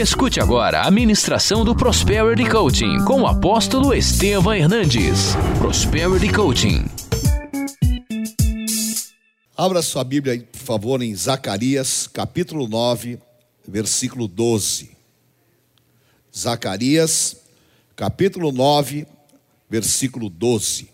[0.00, 5.34] Escute agora a ministração do Prosperity Coaching com o apóstolo Estevam Hernandes.
[5.58, 6.86] Prosperity Coaching.
[9.54, 13.18] Abra sua Bíblia, por favor, em Zacarias, capítulo 9,
[13.68, 14.96] versículo 12.
[16.34, 17.36] Zacarias,
[17.94, 19.06] capítulo 9,
[19.68, 20.88] versículo 12.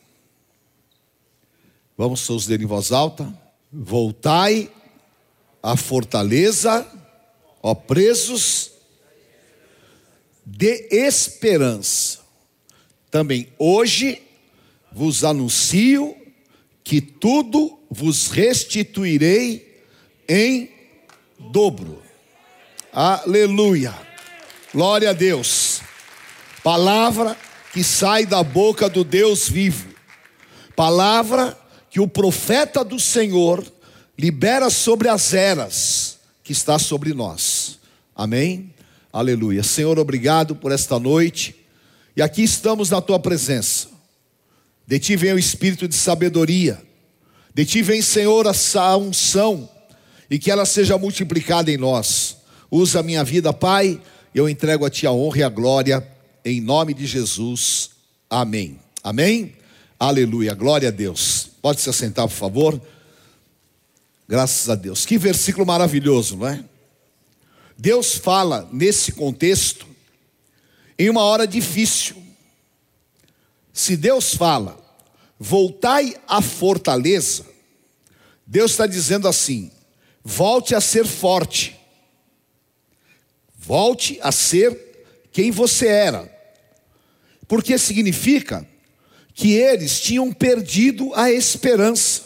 [1.96, 3.32] Vamos todos ler em voz alta.
[3.72, 4.68] Voltai
[5.62, 6.84] à fortaleza,
[7.62, 8.74] ó presos
[10.46, 12.20] de esperança.
[13.10, 14.22] Também hoje
[14.92, 16.16] vos anuncio
[16.84, 19.82] que tudo vos restituirei
[20.28, 20.70] em
[21.50, 22.00] dobro.
[22.92, 23.92] Aleluia.
[24.72, 25.80] Glória a Deus.
[26.62, 27.36] Palavra
[27.72, 29.88] que sai da boca do Deus vivo.
[30.76, 31.58] Palavra
[31.90, 33.64] que o profeta do Senhor
[34.16, 37.78] libera sobre as eras que está sobre nós.
[38.14, 38.75] Amém.
[39.16, 39.62] Aleluia.
[39.62, 41.56] Senhor, obrigado por esta noite.
[42.14, 43.88] E aqui estamos na tua presença.
[44.86, 46.78] De ti vem o espírito de sabedoria.
[47.54, 49.70] De ti vem, Senhor, essa unção.
[50.28, 52.36] E que ela seja multiplicada em nós.
[52.70, 53.98] Usa a minha vida, Pai.
[54.34, 56.06] Eu entrego a ti a honra e a glória.
[56.44, 57.92] Em nome de Jesus.
[58.28, 58.78] Amém.
[59.02, 59.54] Amém.
[59.98, 60.52] Aleluia.
[60.52, 61.48] Glória a Deus.
[61.62, 62.78] Pode se assentar, por favor.
[64.28, 65.06] Graças a Deus.
[65.06, 66.62] Que versículo maravilhoso, não é?
[67.76, 69.86] Deus fala nesse contexto
[70.98, 72.16] em uma hora difícil.
[73.72, 74.78] Se Deus fala,
[75.38, 77.44] voltai à fortaleza,
[78.46, 79.70] Deus está dizendo assim:
[80.24, 81.78] volte a ser forte,
[83.58, 84.86] volte a ser
[85.30, 86.32] quem você era,
[87.46, 88.66] porque significa
[89.34, 92.24] que eles tinham perdido a esperança.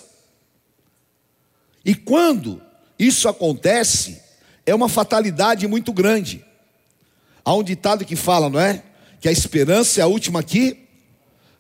[1.84, 2.62] E quando
[2.96, 4.20] isso acontece,
[4.66, 6.44] é uma fatalidade muito grande.
[7.44, 8.82] Há um ditado que fala, não é?
[9.20, 10.86] Que a esperança é a última que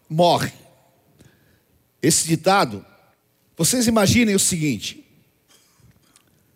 [0.08, 0.52] morre.
[2.02, 2.84] Esse ditado,
[3.56, 5.04] vocês imaginem o seguinte: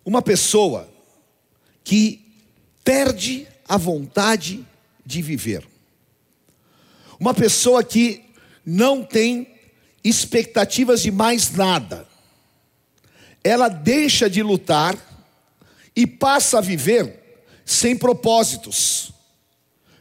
[0.05, 0.89] uma pessoa
[1.83, 2.21] que
[2.83, 4.67] perde a vontade
[5.05, 5.67] de viver,
[7.19, 8.25] uma pessoa que
[8.65, 9.49] não tem
[10.03, 12.07] expectativas de mais nada,
[13.43, 15.14] ela deixa de lutar
[15.97, 19.13] e passa a viver sem propósitos.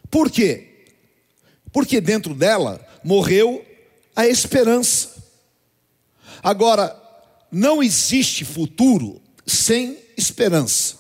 [0.10, 0.86] Por quê?
[1.72, 3.66] Porque dentro dela morreu
[4.16, 5.24] a esperança.
[6.42, 7.00] Agora,
[7.52, 10.98] não existe futuro sem esperança.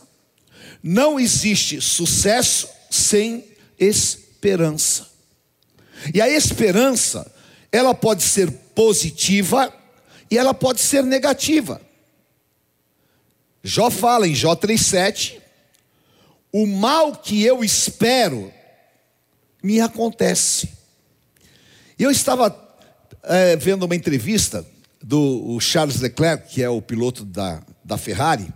[0.81, 3.45] Não existe sucesso sem
[3.79, 5.07] esperança.
[6.13, 7.31] E a esperança,
[7.71, 9.73] ela pode ser positiva
[10.29, 11.81] e ela pode ser negativa.
[13.63, 15.40] Jó fala em Jó 3,7:
[16.51, 18.51] O mal que eu espero
[19.63, 20.69] me acontece.
[21.97, 22.53] Eu estava
[23.23, 24.68] é, vendo uma entrevista
[25.02, 28.53] do Charles Leclerc, que é o piloto da, da Ferrari,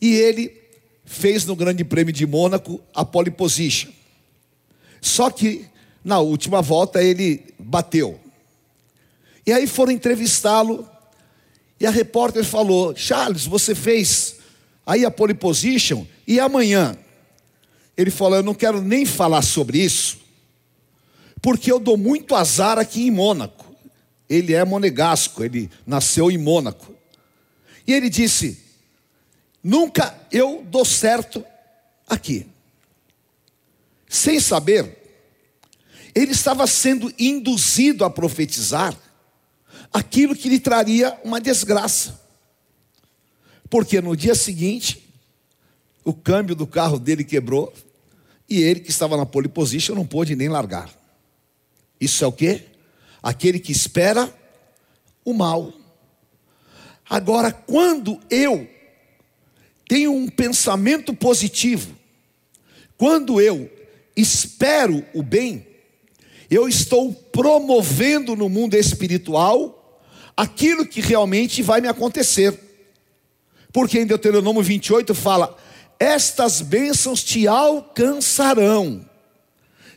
[0.00, 0.52] e ele
[1.04, 3.92] fez no Grande Prêmio de Mônaco a pole position.
[5.00, 5.66] Só que
[6.02, 8.18] na última volta ele bateu.
[9.46, 10.88] E aí foram entrevistá-lo
[11.84, 14.36] e a repórter falou: Charles, você fez
[14.86, 16.96] aí a pole position e amanhã?
[17.94, 20.16] Ele falou: Eu não quero nem falar sobre isso,
[21.42, 23.66] porque eu dou muito azar aqui em Mônaco.
[24.30, 26.90] Ele é monegasco, ele nasceu em Mônaco.
[27.86, 28.58] E ele disse:
[29.62, 31.44] Nunca eu dou certo
[32.08, 32.46] aqui.
[34.08, 35.20] Sem saber,
[36.14, 38.98] ele estava sendo induzido a profetizar
[39.94, 42.20] aquilo que lhe traria uma desgraça.
[43.70, 45.08] Porque no dia seguinte,
[46.04, 47.72] o câmbio do carro dele quebrou
[48.50, 50.92] e ele que estava na pole position não pôde nem largar.
[52.00, 52.62] Isso é o que?
[53.22, 54.34] Aquele que espera
[55.24, 55.72] o mal.
[57.08, 58.68] Agora, quando eu
[59.88, 61.96] tenho um pensamento positivo,
[62.96, 63.70] quando eu
[64.16, 65.64] espero o bem,
[66.50, 69.82] eu estou promovendo no mundo espiritual
[70.36, 72.58] aquilo que realmente vai me acontecer.
[73.72, 75.56] Porque em Deuteronômio 28 fala:
[75.98, 79.04] Estas bênçãos te alcançarão,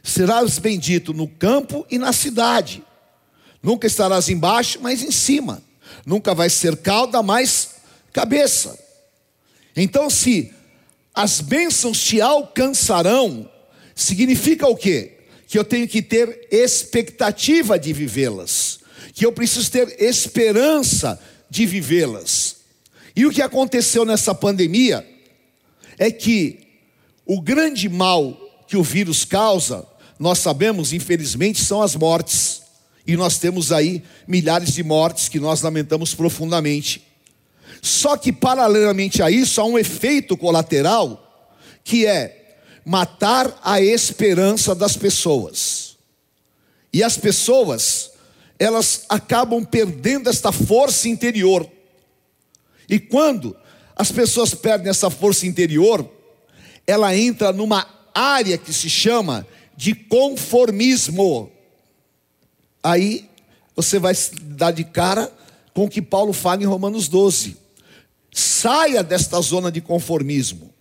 [0.04, 2.84] serás bendito no campo e na cidade,
[3.62, 5.62] nunca estarás embaixo, mas em cima,
[6.06, 7.76] nunca vai ser cauda, mas
[8.14, 8.78] cabeça.
[9.76, 10.52] Então, se
[11.14, 13.50] as bênçãos te alcançarão,
[13.94, 15.20] significa o quê?
[15.48, 18.80] Que eu tenho que ter expectativa de vivê-las
[19.18, 21.20] que eu preciso ter esperança
[21.50, 22.58] de vivê-las.
[23.16, 25.04] E o que aconteceu nessa pandemia
[25.98, 26.60] é que
[27.26, 29.88] o grande mal que o vírus causa,
[30.20, 32.62] nós sabemos, infelizmente, são as mortes.
[33.08, 37.04] E nós temos aí milhares de mortes que nós lamentamos profundamente.
[37.82, 41.50] Só que, paralelamente a isso, há um efeito colateral,
[41.84, 45.98] que é matar a esperança das pessoas.
[46.94, 48.12] E as pessoas,
[48.60, 51.70] elas acabam perdendo esta força interior.
[52.90, 53.56] E quando
[53.96, 56.10] as pessoas perdem essa força interior,
[56.86, 59.46] ela entra numa área que se chama
[59.76, 61.52] de conformismo.
[62.82, 63.30] Aí
[63.76, 64.14] você vai
[64.44, 65.32] dar de cara
[65.74, 67.58] com o que Paulo fala em Romanos 12.
[68.32, 70.74] Saia desta zona de conformismo.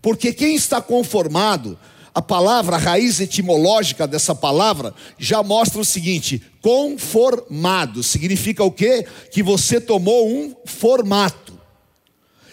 [0.00, 1.78] Porque quem está conformado,
[2.16, 8.02] a palavra, a raiz etimológica dessa palavra, já mostra o seguinte: conformado.
[8.02, 9.06] Significa o quê?
[9.30, 11.60] Que você tomou um formato.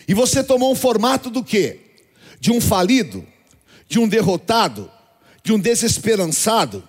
[0.07, 1.79] E você tomou um formato do quê?
[2.43, 3.25] de um falido,
[3.87, 4.91] de um derrotado,
[5.41, 6.83] de um desesperançado.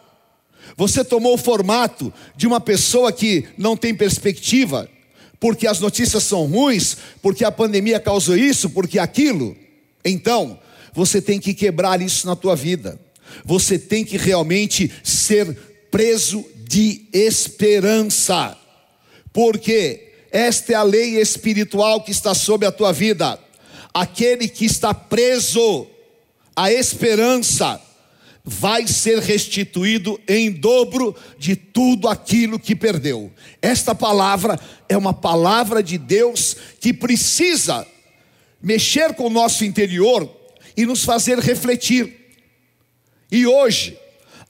[0.77, 4.91] Você tomou o formato de uma pessoa que não tem perspectiva,
[5.39, 9.57] porque as notícias são ruins, porque a pandemia causou isso, porque aquilo.
[10.05, 10.59] Então,
[10.95, 12.99] você tem que quebrar isso na tua vida.
[13.45, 15.55] Você tem que realmente ser
[15.91, 18.57] preso de esperança.
[19.33, 23.39] Porque esta é a lei espiritual que está sobre a tua vida
[23.95, 25.87] aquele que está preso
[26.57, 27.81] à esperança
[28.45, 33.33] vai ser restituído em dobro de tudo aquilo que perdeu.
[33.63, 37.87] Esta palavra é uma palavra de Deus que precisa
[38.61, 40.29] mexer com o nosso interior
[40.77, 42.37] e nos fazer refletir.
[43.31, 43.99] E hoje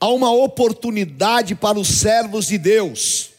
[0.01, 3.31] há uma oportunidade para os servos de Deus.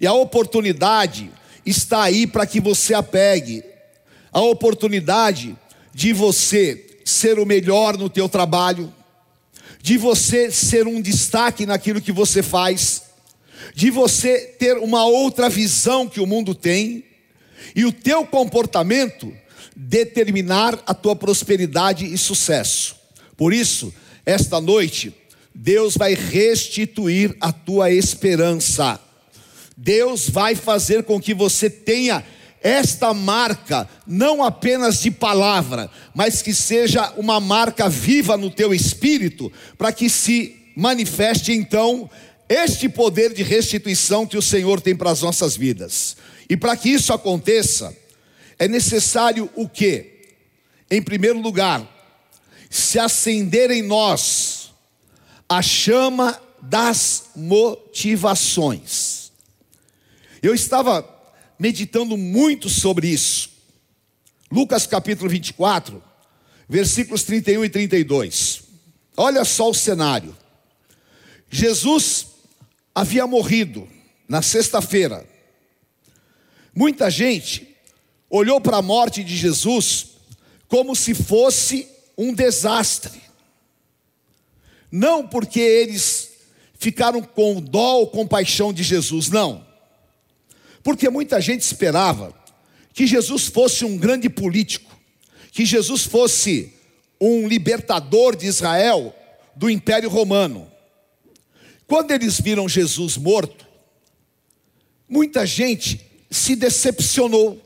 [0.00, 1.30] E a oportunidade
[1.64, 3.64] está aí para que você a pegue
[4.32, 5.54] a oportunidade
[5.92, 8.92] de você ser o melhor no teu trabalho,
[9.82, 13.02] de você ser um destaque naquilo que você faz,
[13.74, 17.04] de você ter uma outra visão que o mundo tem,
[17.76, 19.32] e o teu comportamento
[19.76, 22.96] determinar a tua prosperidade e sucesso.
[23.36, 23.92] Por isso,
[24.24, 25.14] esta noite,
[25.54, 29.00] Deus vai restituir a tua esperança.
[29.76, 32.24] Deus vai fazer com que você tenha
[32.62, 39.52] esta marca, não apenas de palavra, mas que seja uma marca viva no teu espírito,
[39.76, 42.08] para que se manifeste então
[42.48, 46.16] este poder de restituição que o Senhor tem para as nossas vidas.
[46.48, 47.96] E para que isso aconteça,
[48.62, 50.22] é necessário o que?
[50.88, 51.84] Em primeiro lugar,
[52.70, 54.72] se acender em nós
[55.48, 59.32] a chama das motivações.
[60.40, 61.04] Eu estava
[61.58, 63.50] meditando muito sobre isso.
[64.48, 66.00] Lucas capítulo 24,
[66.68, 68.62] versículos 31 e 32.
[69.16, 70.36] Olha só o cenário.
[71.50, 72.28] Jesus
[72.94, 73.88] havia morrido
[74.28, 75.28] na sexta-feira.
[76.72, 77.71] Muita gente
[78.32, 80.12] olhou para a morte de Jesus
[80.66, 81.86] como se fosse
[82.16, 83.20] um desastre.
[84.90, 86.30] Não porque eles
[86.78, 89.64] ficaram com dó ou compaixão de Jesus, não.
[90.82, 92.34] Porque muita gente esperava
[92.94, 94.90] que Jesus fosse um grande político,
[95.50, 96.72] que Jesus fosse
[97.20, 99.14] um libertador de Israel
[99.54, 100.70] do Império Romano.
[101.86, 103.66] Quando eles viram Jesus morto,
[105.06, 107.61] muita gente se decepcionou.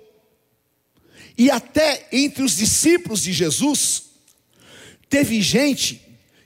[1.36, 4.04] E até entre os discípulos de Jesus,
[5.08, 6.00] teve gente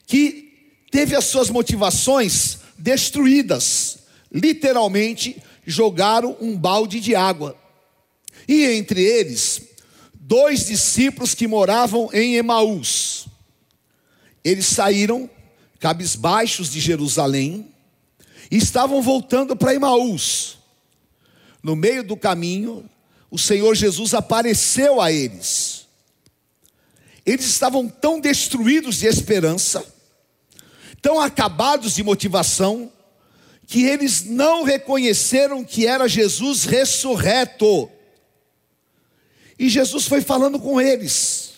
[0.07, 3.99] que teve as suas motivações destruídas,
[4.33, 7.57] literalmente jogaram um balde de água.
[8.49, 9.63] E entre eles,
[10.15, 13.29] dois discípulos que moravam em Emaús.
[14.43, 15.31] Eles saíram
[15.79, 17.73] cabisbaixos de Jerusalém
[18.51, 20.59] e estavam voltando para Emaús.
[21.63, 22.89] No meio do caminho,
[23.31, 25.87] o Senhor Jesus apareceu a eles.
[27.25, 29.85] Eles estavam tão destruídos de esperança,
[31.01, 32.91] tão acabados de motivação,
[33.67, 37.89] que eles não reconheceram que era Jesus ressurreto.
[39.57, 41.53] E Jesus foi falando com eles.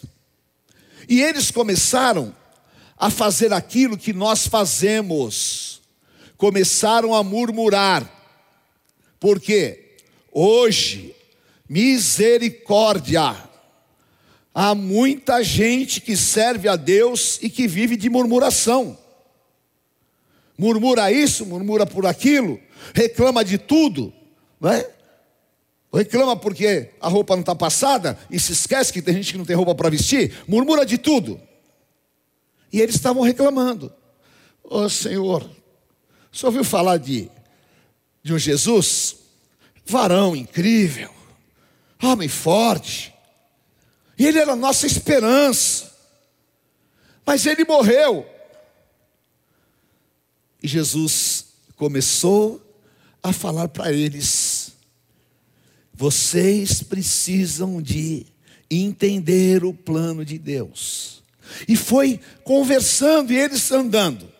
[1.09, 2.37] E eles começaram
[2.99, 5.81] a fazer aquilo que nós fazemos.
[6.37, 8.07] Começaram a murmurar.
[9.19, 9.97] Porque
[10.31, 11.15] hoje,
[11.73, 13.35] misericórdia,
[14.55, 18.99] há muita gente que serve a Deus e que vive de murmuração
[20.63, 22.61] murmura isso, murmura por aquilo,
[22.95, 24.13] reclama de tudo,
[24.61, 24.89] não é?
[25.93, 29.45] Reclama porque a roupa não está passada e se esquece que tem gente que não
[29.45, 31.41] tem roupa para vestir, murmura de tudo.
[32.73, 33.93] E eles estavam reclamando:
[34.63, 35.43] Ô oh, Senhor,
[36.33, 37.29] senhor ouviu falar de,
[38.23, 39.17] de um Jesus?
[39.85, 41.11] Varão incrível,
[42.03, 43.15] homem forte,
[44.19, 45.93] e ele era a nossa esperança,
[47.25, 48.27] mas ele morreu.
[50.63, 52.61] E Jesus começou
[53.23, 54.73] a falar para eles:
[55.93, 58.27] vocês precisam de
[58.71, 61.23] entender o plano de Deus.
[61.69, 64.31] E foi conversando e eles andando.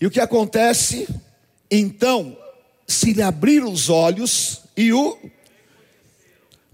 [0.00, 1.08] E o que acontece?
[1.70, 2.36] Então
[2.86, 5.18] se lhe abriram os olhos e o.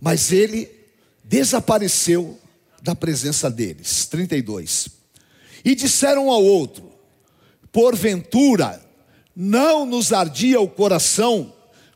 [0.05, 0.69] Mas ele
[1.23, 2.37] desapareceu
[2.83, 4.05] da presença deles.
[4.07, 4.89] 32.
[5.65, 6.91] E disseram ao outro:
[7.71, 8.85] Porventura,
[9.35, 11.55] não nos ardia o coração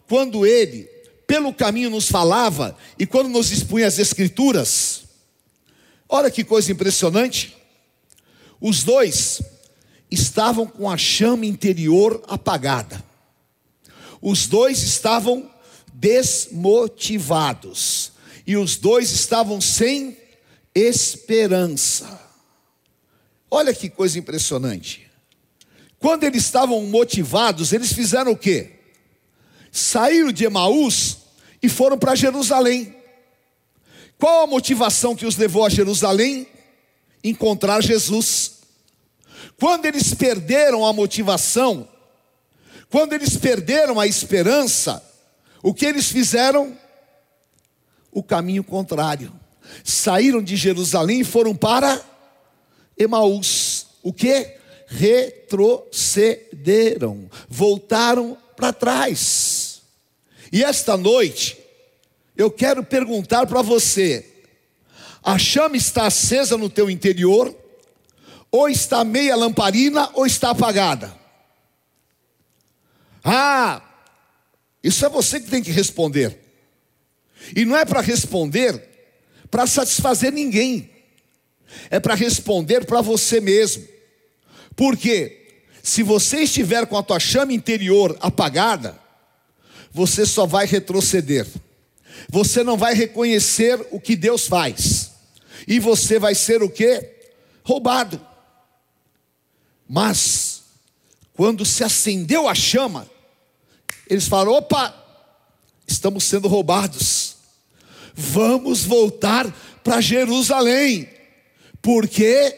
[0.08, 0.84] quando ele,
[1.26, 5.02] pelo caminho, nos falava e quando nos expunha as Escrituras?
[6.08, 7.56] Olha que coisa impressionante.
[8.60, 9.42] Os dois
[10.08, 13.04] estavam com a chama interior apagada.
[14.22, 15.50] Os dois estavam
[15.96, 18.12] desmotivados.
[18.46, 20.16] E os dois estavam sem
[20.74, 22.20] esperança.
[23.50, 25.10] Olha que coisa impressionante.
[25.98, 28.72] Quando eles estavam motivados, eles fizeram o quê?
[29.72, 31.16] Saíram de Emaús
[31.62, 32.94] e foram para Jerusalém.
[34.18, 36.46] Qual a motivação que os levou a Jerusalém?
[37.24, 38.56] Encontrar Jesus.
[39.58, 41.88] Quando eles perderam a motivação,
[42.90, 45.02] quando eles perderam a esperança,
[45.66, 46.78] o que eles fizeram?
[48.12, 49.32] O caminho contrário.
[49.82, 52.00] Saíram de Jerusalém e foram para
[52.96, 53.88] Emaús.
[54.00, 54.58] O que?
[54.86, 59.82] Retrocederam, voltaram para trás.
[60.52, 61.58] E esta noite,
[62.36, 64.44] eu quero perguntar para você:
[65.20, 67.52] a chama está acesa no teu interior?
[68.52, 71.12] Ou está meia lamparina ou está apagada?
[73.24, 73.82] Ah,
[74.86, 76.38] isso é você que tem que responder.
[77.56, 78.80] E não é para responder
[79.50, 80.88] para satisfazer ninguém.
[81.90, 83.84] É para responder para você mesmo.
[84.76, 88.96] Porque se você estiver com a tua chama interior apagada,
[89.90, 91.48] você só vai retroceder.
[92.28, 95.10] Você não vai reconhecer o que Deus faz.
[95.66, 97.10] E você vai ser o que?
[97.64, 98.24] Roubado.
[99.88, 100.62] Mas
[101.34, 103.15] quando se acendeu a chama,
[104.08, 104.94] eles falaram: opa,
[105.86, 107.36] estamos sendo roubados,
[108.14, 109.50] vamos voltar
[109.82, 111.08] para Jerusalém,
[111.80, 112.56] porque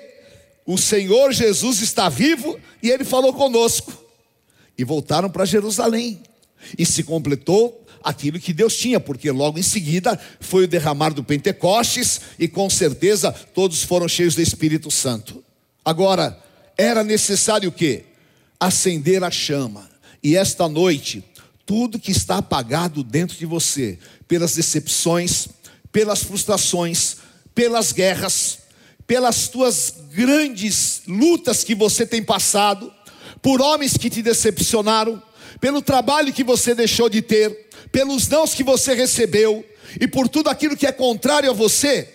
[0.67, 4.07] o Senhor Jesus está vivo e ele falou conosco.
[4.77, 6.23] E voltaram para Jerusalém,
[6.79, 11.25] e se completou aquilo que Deus tinha, porque logo em seguida foi o derramar do
[11.25, 15.43] Pentecostes, e com certeza todos foram cheios do Espírito Santo.
[15.85, 16.39] Agora,
[16.77, 18.05] era necessário o que?
[18.61, 19.91] Acender a chama.
[20.23, 21.25] E esta noite,
[21.69, 25.49] tudo que está apagado dentro de você, pelas decepções,
[25.93, 27.19] pelas frustrações,
[27.55, 28.61] pelas guerras,
[29.07, 32.91] pelas tuas grandes lutas que você tem passado,
[33.43, 35.23] por homens que te decepcionaram,
[35.61, 39.63] pelo trabalho que você deixou de ter, pelos nãos que você recebeu
[40.01, 42.15] e por tudo aquilo que é contrário a você,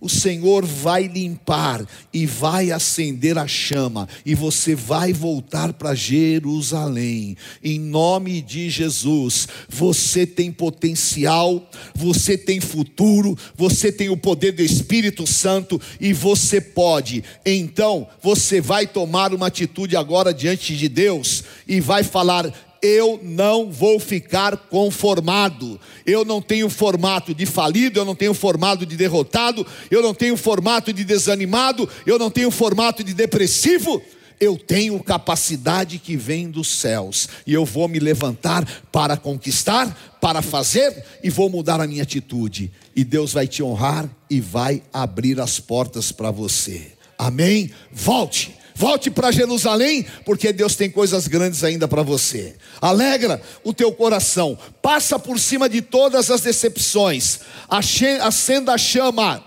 [0.00, 7.36] o Senhor vai limpar e vai acender a chama, e você vai voltar para Jerusalém,
[7.62, 9.46] em nome de Jesus.
[9.68, 16.60] Você tem potencial, você tem futuro, você tem o poder do Espírito Santo e você
[16.60, 17.22] pode.
[17.44, 23.70] Então, você vai tomar uma atitude agora diante de Deus e vai falar: eu não
[23.70, 25.80] vou ficar conformado.
[26.06, 30.36] Eu não tenho formato de falido, eu não tenho formato de derrotado, eu não tenho
[30.36, 34.02] formato de desanimado, eu não tenho formato de depressivo.
[34.40, 40.40] Eu tenho capacidade que vem dos céus, e eu vou me levantar para conquistar, para
[40.40, 42.72] fazer, e vou mudar a minha atitude.
[42.96, 46.92] E Deus vai te honrar e vai abrir as portas para você.
[47.18, 47.70] Amém?
[47.92, 52.56] Volte Volte para Jerusalém, porque Deus tem coisas grandes ainda para você.
[52.80, 59.44] Alegra o teu coração, passa por cima de todas as decepções, acenda a chama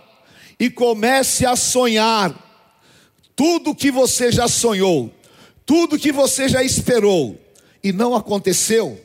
[0.60, 2.32] e comece a sonhar.
[3.36, 5.12] Tudo que você já sonhou,
[5.66, 7.36] tudo que você já esperou
[7.84, 9.02] e não aconteceu,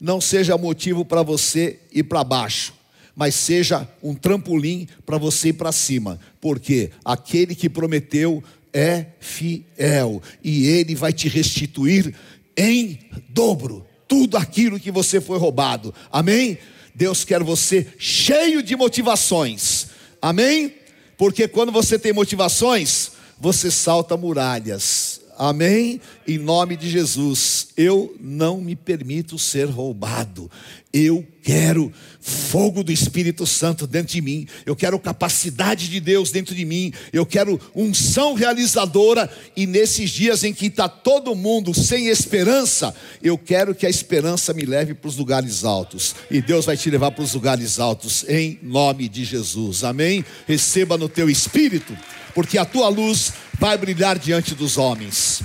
[0.00, 2.72] não seja motivo para você ir para baixo
[3.16, 8.44] mas seja um trampolim para você ir para cima, porque aquele que prometeu
[8.76, 12.14] é fiel e ele vai te restituir
[12.54, 12.98] em
[13.30, 15.94] dobro tudo aquilo que você foi roubado.
[16.12, 16.58] Amém?
[16.94, 19.86] Deus quer você cheio de motivações.
[20.20, 20.74] Amém?
[21.16, 25.15] Porque quando você tem motivações, você salta muralhas.
[25.38, 26.00] Amém?
[26.26, 30.50] Em nome de Jesus, eu não me permito ser roubado.
[30.92, 34.48] Eu quero fogo do Espírito Santo dentro de mim.
[34.64, 36.90] Eu quero capacidade de Deus dentro de mim.
[37.12, 39.30] Eu quero unção realizadora.
[39.54, 44.54] E nesses dias em que está todo mundo sem esperança, eu quero que a esperança
[44.54, 46.14] me leve para os lugares altos.
[46.30, 49.84] E Deus vai te levar para os lugares altos, em nome de Jesus.
[49.84, 50.24] Amém?
[50.46, 51.94] Receba no teu espírito,
[52.36, 55.42] porque a tua luz vai brilhar diante dos homens.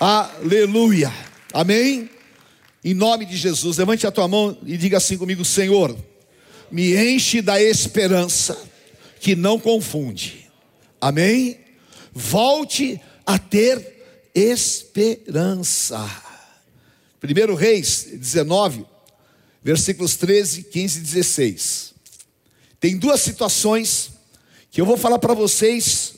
[0.00, 1.14] Aleluia.
[1.52, 2.10] Amém?
[2.84, 5.96] Em nome de Jesus, levante a tua mão e diga assim comigo: Senhor,
[6.68, 8.60] me enche da esperança
[9.20, 10.50] que não confunde.
[11.00, 11.60] Amém?
[12.12, 14.02] Volte a ter
[14.34, 16.04] esperança.
[17.22, 18.84] 1 Reis 19,
[19.62, 21.94] versículos 13, 15 e 16.
[22.80, 24.10] Tem duas situações
[24.72, 26.11] que eu vou falar para vocês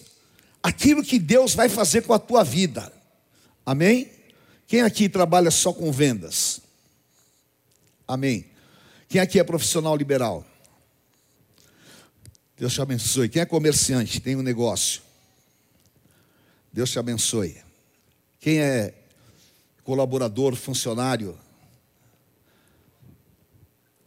[0.64, 2.90] aquilo que Deus vai fazer com a tua vida.
[3.66, 4.10] Amém?
[4.66, 6.62] Quem aqui trabalha só com vendas?
[8.08, 8.46] Amém.
[9.06, 10.42] Quem aqui é profissional liberal?
[12.56, 13.28] Deus te abençoe.
[13.28, 15.02] Quem é comerciante, tem um negócio?
[16.72, 17.62] Deus te abençoe.
[18.40, 18.94] Quem é
[19.82, 21.38] colaborador, funcionário?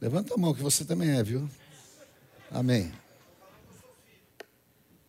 [0.02, 1.48] Levanta a mão que você também é, viu?
[2.50, 2.92] Amém.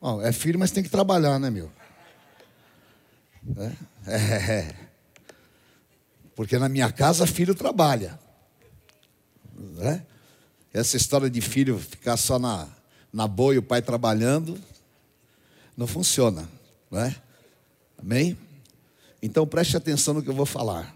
[0.00, 1.70] Bom, é filho, mas tem que trabalhar, né, meu?
[3.56, 3.72] É,
[4.06, 4.74] é, é.
[6.36, 8.18] Porque na minha casa, filho trabalha.
[9.56, 10.06] Né?
[10.72, 12.68] Essa história de filho ficar só na,
[13.12, 14.56] na boa e o pai trabalhando,
[15.76, 16.48] não funciona.
[16.90, 17.16] Né?
[17.98, 18.38] Amém?
[19.20, 20.94] Então preste atenção no que eu vou falar.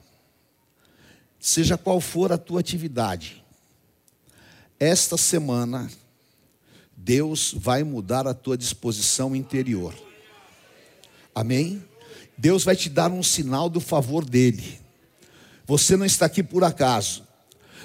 [1.40, 3.44] Seja qual for a tua atividade,
[4.78, 5.90] esta semana
[7.04, 9.92] Deus vai mudar a tua disposição interior.
[11.34, 11.82] Amém?
[12.38, 14.78] Deus vai te dar um sinal do favor dele.
[15.66, 17.26] Você não está aqui por acaso.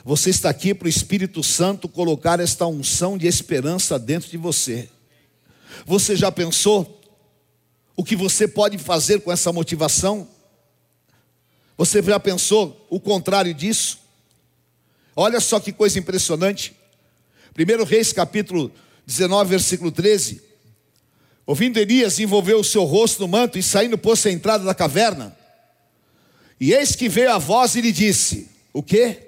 [0.06, 4.88] Você está aqui para o Espírito Santo colocar esta unção de esperança dentro de você.
[5.84, 7.02] Você já pensou
[7.96, 10.28] o que você pode fazer com essa motivação?
[11.76, 13.98] Você já pensou o contrário disso?
[15.16, 16.76] Olha só que coisa impressionante.
[17.58, 18.72] 1 Reis capítulo
[19.08, 20.44] 19, versículo 13.
[21.46, 25.36] Ouvindo Elias, envolveu o seu rosto no manto e saindo pôs a entrada da caverna.
[26.60, 29.26] E eis que veio a voz e lhe disse: O que?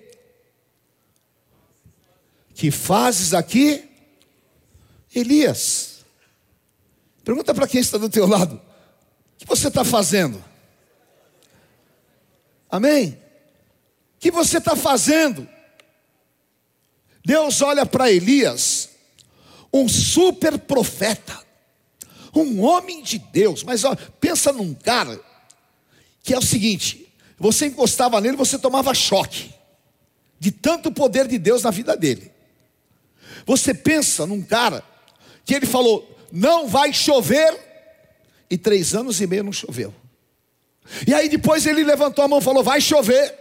[2.54, 3.90] Que fazes aqui,
[5.16, 6.00] Elias?
[7.24, 10.44] Pergunta para quem está do teu lado: O que você está fazendo?
[12.70, 13.18] Amém?
[14.18, 15.48] O que você está fazendo?
[17.24, 18.89] Deus olha para Elias
[19.74, 21.38] um super profeta,
[22.36, 23.64] um homem de Deus.
[23.64, 25.20] Mas ó, pensa num cara
[26.24, 29.54] que é o seguinte: você encostava nele, você tomava choque
[30.40, 32.32] de tanto poder de Deus na vida dele.
[33.46, 34.84] Você pensa num cara
[35.46, 37.58] que ele falou: não vai chover,
[38.50, 39.94] e três anos e meio não choveu.
[41.08, 43.38] E aí depois ele levantou a mão e falou: vai chover,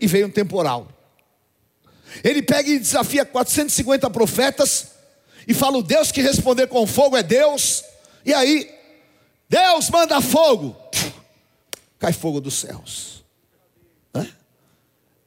[0.00, 0.88] e veio um temporal.
[2.24, 4.88] Ele pega e desafia 450 profetas,
[5.46, 7.84] e fala: o Deus que responder com fogo é Deus.
[8.24, 8.70] E aí,
[9.48, 10.76] Deus manda fogo,
[11.98, 13.20] cai fogo dos céus.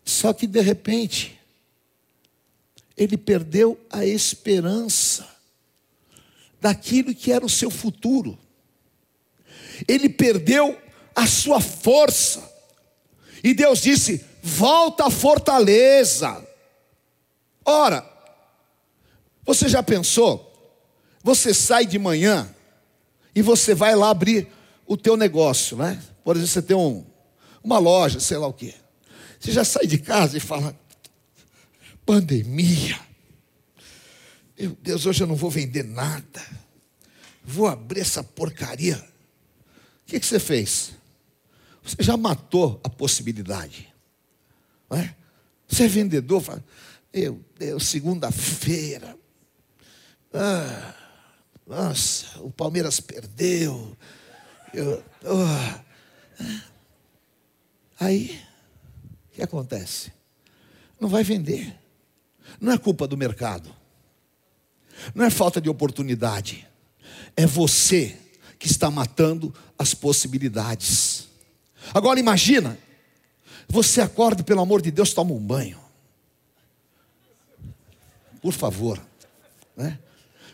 [0.06, 1.40] Só que de repente,
[2.96, 5.28] ele perdeu a esperança
[6.62, 8.38] daquilo que era o seu futuro.
[9.88, 10.80] Ele perdeu
[11.16, 12.52] a sua força.
[13.44, 16.46] E Deus disse: volta à fortaleza.
[17.66, 18.13] Ora,
[19.46, 20.52] você já pensou?
[21.24, 22.54] Você sai de manhã
[23.36, 24.48] e você vai lá abrir
[24.86, 26.02] o teu negócio, né?
[26.24, 27.06] Por exemplo, você tem um,
[27.64, 28.74] uma loja, sei lá o quê.
[29.40, 30.78] Você já sai de casa e fala:
[32.06, 33.00] pandemia.
[34.58, 36.42] Meu Deus, hoje eu não vou vender nada.
[37.44, 38.98] Vou abrir essa porcaria.
[38.98, 40.94] O que, que você fez?
[41.84, 43.94] Você já matou a possibilidade.
[44.90, 45.16] Não é?
[45.68, 46.64] Você é vendedor, fala,
[47.14, 49.18] meu Deus, segunda-feira,
[50.34, 50.96] ah,
[51.66, 53.96] nossa, o Palmeiras perdeu.
[54.74, 55.84] Eu, oh.
[58.00, 58.42] Aí,
[59.32, 60.12] o que acontece?
[61.00, 61.78] Não vai vender.
[62.60, 63.74] Não é culpa do mercado.
[65.14, 66.68] Não é falta de oportunidade.
[67.36, 68.18] É você
[68.60, 71.28] que está matando as possibilidades.
[71.94, 72.78] Agora imagina,
[73.68, 75.80] você acorda pelo amor de Deus toma um banho.
[78.42, 79.02] Por favor,
[79.76, 80.00] né?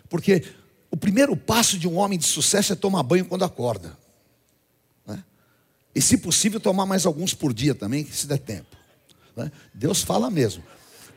[0.09, 0.43] Porque
[0.89, 3.97] o primeiro passo de um homem de sucesso é tomar banho quando acorda.
[5.93, 8.77] E se possível, tomar mais alguns por dia também, se der tempo.
[9.35, 9.51] Né?
[9.73, 10.63] Deus fala mesmo.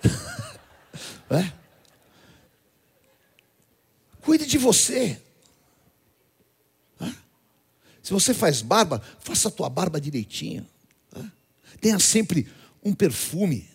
[1.30, 1.52] é?
[4.22, 5.20] Cuide de você.
[7.00, 7.12] É?
[8.02, 10.66] Se você faz barba, faça a tua barba direitinho.
[11.14, 11.22] É?
[11.80, 12.50] Tenha sempre
[12.82, 13.68] um perfume,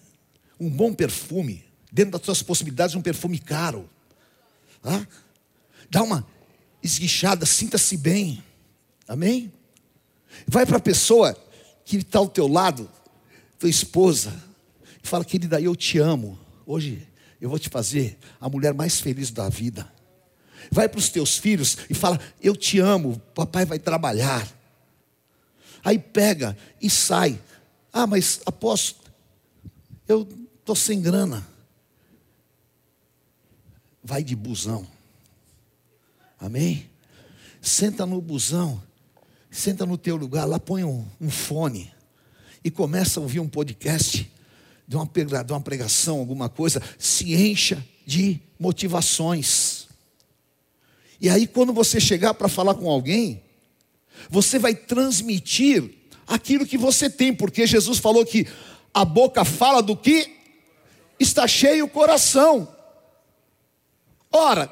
[0.59, 3.89] um bom perfume, dentro das suas possibilidades, um perfume caro.
[4.83, 5.07] É?
[5.89, 6.25] Dá uma
[6.81, 8.43] esguichada, sinta-se bem.
[9.07, 9.51] Amém?
[10.47, 11.35] Vai para a pessoa
[11.85, 12.89] que está ao teu lado,
[13.57, 14.33] tua esposa,
[15.03, 16.37] e fala, querida, eu te amo.
[16.65, 17.07] Hoje
[17.39, 19.91] eu vou te fazer a mulher mais feliz da vida.
[20.71, 24.47] Vai para os teus filhos e fala, eu te amo, papai vai trabalhar.
[25.83, 27.39] Aí pega e sai.
[27.93, 28.95] Ah, mas após
[30.07, 30.27] eu
[30.59, 31.47] estou sem grana.
[34.07, 34.87] Vai de busão.
[36.39, 36.89] Amém?
[37.61, 38.81] Senta no busão
[39.57, 41.91] senta no teu lugar, lá põe um, um fone
[42.63, 44.31] e começa a ouvir um podcast
[44.87, 45.09] de uma,
[45.43, 49.87] de uma pregação, alguma coisa, se encha de motivações.
[51.19, 53.41] E aí, quando você chegar para falar com alguém,
[54.29, 55.91] você vai transmitir
[56.27, 58.47] aquilo que você tem, porque Jesus falou que
[58.93, 60.31] a boca fala do que
[61.19, 62.67] está cheio o coração.
[64.37, 64.71] Ora,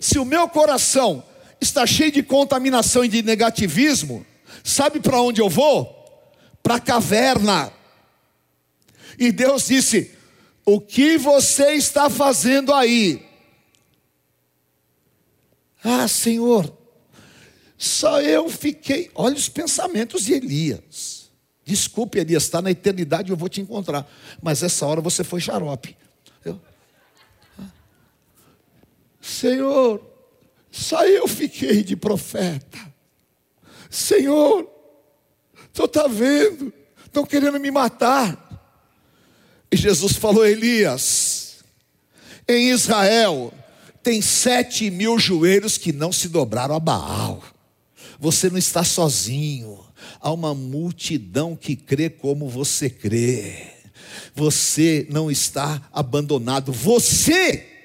[0.00, 1.22] se o meu coração
[1.60, 4.26] está cheio de contaminação e de negativismo,
[4.64, 5.94] sabe para onde eu vou?
[6.62, 7.72] Para a caverna.
[9.18, 10.14] E Deus disse:
[10.64, 13.26] O que você está fazendo aí?
[15.82, 16.76] Ah, Senhor,
[17.76, 19.10] só eu fiquei.
[19.14, 21.30] Olha os pensamentos de Elias.
[21.64, 24.10] Desculpe, Elias, está na eternidade, eu vou te encontrar.
[24.42, 25.96] Mas essa hora você foi xarope.
[26.44, 26.60] Eu...
[27.58, 27.66] Ah.
[29.28, 30.00] Senhor,
[30.70, 32.78] só eu fiquei de profeta.
[33.90, 34.66] Senhor,
[35.72, 36.72] tu está vendo?
[37.04, 38.46] Estão querendo me matar.
[39.70, 41.58] E Jesus falou: Elias,
[42.48, 43.52] em Israel
[44.02, 47.42] tem sete mil joelhos que não se dobraram a Baal.
[48.18, 49.78] Você não está sozinho.
[50.20, 53.74] Há uma multidão que crê como você crê.
[54.34, 56.72] Você não está abandonado.
[56.72, 57.77] Você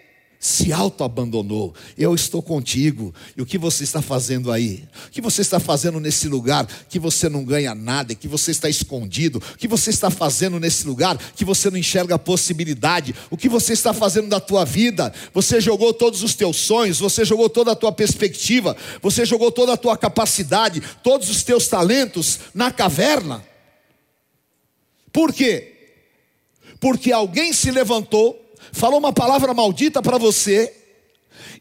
[0.43, 1.73] se auto-abandonou.
[1.97, 3.15] Eu estou contigo.
[3.37, 4.83] E o que você está fazendo aí?
[5.07, 8.67] O que você está fazendo nesse lugar que você não ganha nada, que você está
[8.67, 9.37] escondido?
[9.37, 13.15] O que você está fazendo nesse lugar que você não enxerga a possibilidade?
[13.31, 15.13] O que você está fazendo da tua vida?
[15.33, 19.71] Você jogou todos os teus sonhos, você jogou toda a tua perspectiva, você jogou toda
[19.71, 23.41] a tua capacidade, todos os teus talentos na caverna.
[25.13, 25.71] Por quê?
[26.81, 28.42] Porque alguém se levantou
[28.73, 30.73] falou uma palavra maldita para você,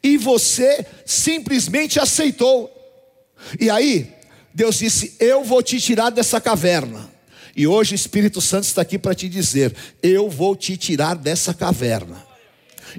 [0.02, 2.70] e você simplesmente aceitou.
[3.60, 4.12] E aí,
[4.52, 7.10] Deus disse: Eu vou te tirar dessa caverna.
[7.54, 11.54] E hoje o Espírito Santo está aqui para te dizer: Eu vou te tirar dessa
[11.54, 12.26] caverna.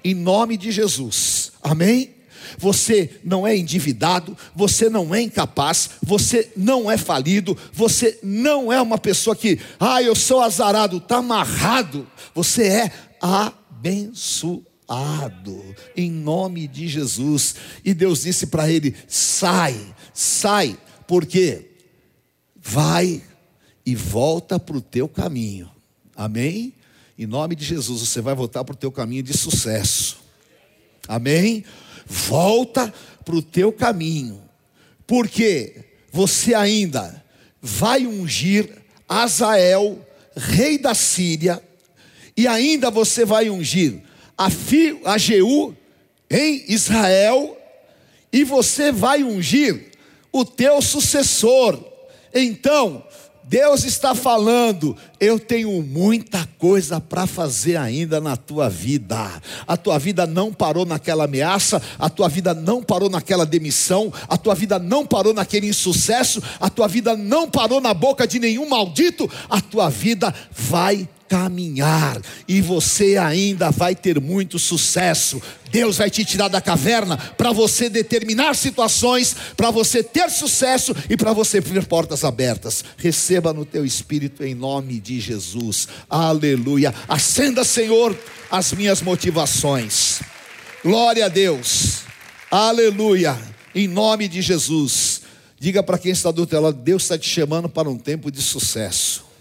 [0.04, 1.52] Em nome de Jesus.
[1.62, 2.12] Amém?
[2.58, 8.80] Você não é endividado, você não é incapaz, você não é falido, você não é
[8.82, 12.08] uma pessoa que, ah, eu sou azarado, está amarrado.
[12.36, 13.52] Você é a
[13.84, 17.56] abençoado em nome de Jesus.
[17.84, 19.76] E Deus disse para ele: sai,
[20.14, 21.70] sai, porque
[22.56, 23.22] vai
[23.86, 25.70] e volta para o teu caminho.
[26.16, 26.74] Amém?
[27.20, 30.24] Em nome de Jesus, você vai voltar para o teu caminho de sucesso.
[31.08, 31.66] Amém?
[32.08, 32.94] Volta
[33.26, 34.42] para o teu caminho,
[35.06, 37.24] porque você ainda
[37.62, 38.70] vai ungir
[39.08, 41.62] Azael, rei da Síria,
[42.36, 44.02] e ainda você vai ungir
[44.38, 45.76] a, fi, a Jeú
[46.30, 47.58] em Israel,
[48.32, 49.92] e você vai ungir
[50.32, 51.80] o teu sucessor.
[52.34, 53.04] Então,
[53.44, 59.30] Deus está falando, eu tenho muita coisa para fazer ainda na tua vida.
[59.68, 64.38] A tua vida não parou naquela ameaça, a tua vida não parou naquela demissão, a
[64.38, 68.68] tua vida não parou naquele insucesso, a tua vida não parou na boca de nenhum
[68.68, 75.42] maldito, a tua vida vai caminhar e você ainda vai ter muito sucesso.
[75.72, 81.18] Deus vai te tirar da caverna para você determinar situações, para você ter sucesso e
[81.18, 82.86] para você ver portas abertas.
[82.98, 85.88] Receba no teu espírito em nome de Jesus.
[86.08, 86.94] Aleluia.
[87.08, 88.16] Acenda, Senhor,
[88.52, 90.20] as minhas motivações.
[90.84, 92.02] Glória a Deus.
[92.52, 93.36] Aleluia.
[93.74, 95.24] Em nome de Jesus.
[95.60, 98.40] Diga para quem está do teu lado, Deus está te chamando para um tempo de
[98.40, 99.33] sucesso.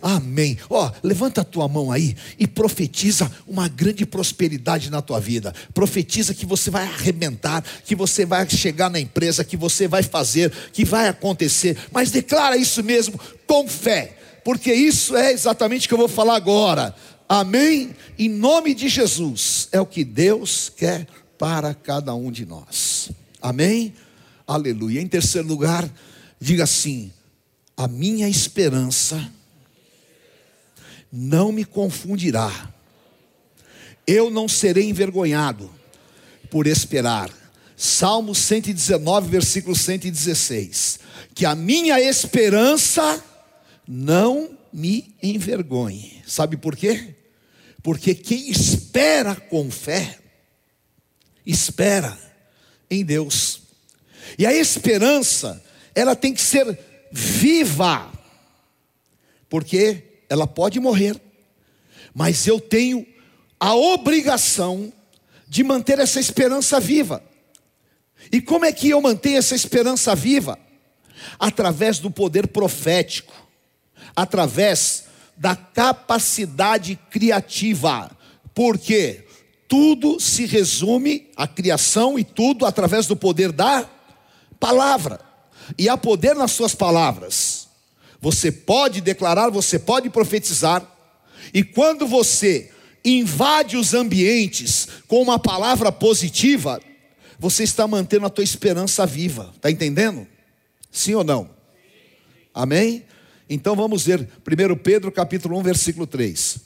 [0.00, 0.58] Amém.
[0.68, 5.54] Ó, levanta a tua mão aí e profetiza uma grande prosperidade na tua vida.
[5.72, 10.52] Profetiza que você vai arrebentar, que você vai chegar na empresa, que você vai fazer,
[10.72, 11.76] que vai acontecer.
[11.90, 16.36] Mas declara isso mesmo com fé, porque isso é exatamente o que eu vou falar
[16.36, 16.94] agora.
[17.28, 17.96] Amém?
[18.18, 21.06] Em nome de Jesus, é o que Deus quer
[21.38, 23.10] para cada um de nós.
[23.42, 23.94] Amém?
[24.46, 25.00] Aleluia.
[25.00, 25.88] Em terceiro lugar,
[26.40, 27.10] diga assim:
[27.76, 29.32] a minha esperança
[31.16, 32.70] não me confundirá.
[34.06, 35.70] Eu não serei envergonhado
[36.50, 37.30] por esperar.
[37.74, 41.00] Salmo 119, versículo 116.
[41.34, 43.24] Que a minha esperança
[43.88, 46.22] não me envergonhe.
[46.26, 47.14] Sabe por quê?
[47.82, 50.18] Porque quem espera com fé,
[51.46, 52.16] espera
[52.90, 53.62] em Deus.
[54.38, 55.62] E a esperança,
[55.94, 56.78] ela tem que ser
[57.10, 58.12] viva,
[59.48, 61.20] porque ela pode morrer,
[62.14, 63.06] mas eu tenho
[63.58, 64.92] a obrigação
[65.48, 67.22] de manter essa esperança viva.
[68.32, 70.58] E como é que eu mantenho essa esperança viva?
[71.38, 73.32] Através do poder profético,
[74.14, 75.04] através
[75.36, 78.10] da capacidade criativa,
[78.54, 79.26] porque
[79.68, 83.88] tudo se resume a criação e tudo através do poder da
[84.58, 85.20] palavra,
[85.76, 87.65] e há poder nas suas palavras.
[88.20, 90.84] Você pode declarar, você pode profetizar,
[91.52, 92.70] e quando você
[93.04, 96.80] invade os ambientes com uma palavra positiva,
[97.38, 99.52] você está mantendo a tua esperança viva.
[99.54, 100.26] Está entendendo?
[100.90, 101.50] Sim ou não?
[102.52, 103.04] Amém?
[103.48, 106.58] Então vamos ver 1 Pedro capítulo 1, versículo 3.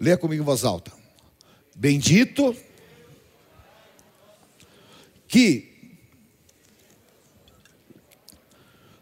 [0.00, 0.92] Leia comigo em voz alta.
[1.76, 2.56] Bendito
[5.28, 5.70] que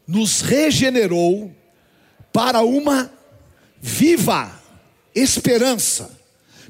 [0.07, 1.55] nos regenerou
[2.33, 3.13] para uma
[3.81, 4.61] viva
[5.15, 6.19] esperança,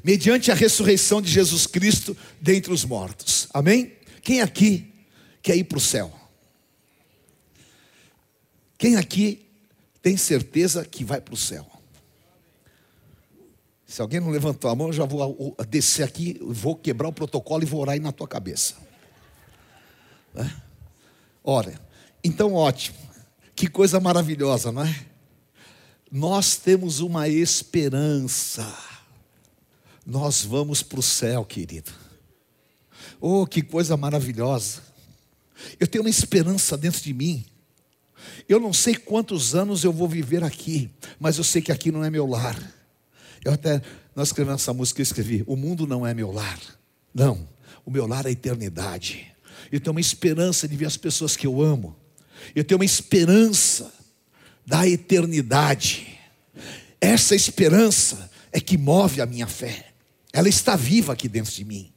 [0.03, 3.47] mediante a ressurreição de Jesus Cristo dentre os mortos.
[3.53, 3.93] Amém?
[4.21, 4.91] Quem aqui
[5.41, 6.11] quer ir para o céu?
[8.77, 9.45] Quem aqui
[10.01, 11.65] tem certeza que vai para o céu?
[13.85, 17.61] Se alguém não levantou a mão, eu já vou descer aqui, vou quebrar o protocolo
[17.61, 18.75] e vou orar aí na tua cabeça.
[20.35, 20.49] É?
[21.43, 21.79] Ora,
[22.23, 22.97] então ótimo,
[23.55, 25.12] que coisa maravilhosa, não é?
[26.13, 28.71] Nós temos uma esperança.
[30.05, 31.91] Nós vamos para o céu, querido.
[33.19, 34.83] Oh, que coisa maravilhosa.
[35.79, 37.43] Eu tenho uma esperança dentro de mim.
[38.47, 42.03] Eu não sei quantos anos eu vou viver aqui, mas eu sei que aqui não
[42.03, 42.61] é meu lar.
[43.43, 43.81] Eu até,
[44.15, 46.59] nós escrevemos essa música, eu escrevi: O mundo não é meu lar.
[47.11, 47.49] Não,
[47.83, 49.33] o meu lar é a eternidade.
[49.71, 51.95] Eu tenho uma esperança de ver as pessoas que eu amo.
[52.53, 53.91] Eu tenho uma esperança
[54.65, 56.19] da eternidade.
[56.99, 59.87] Essa esperança é que move a minha fé.
[60.31, 61.91] Ela está viva aqui dentro de mim.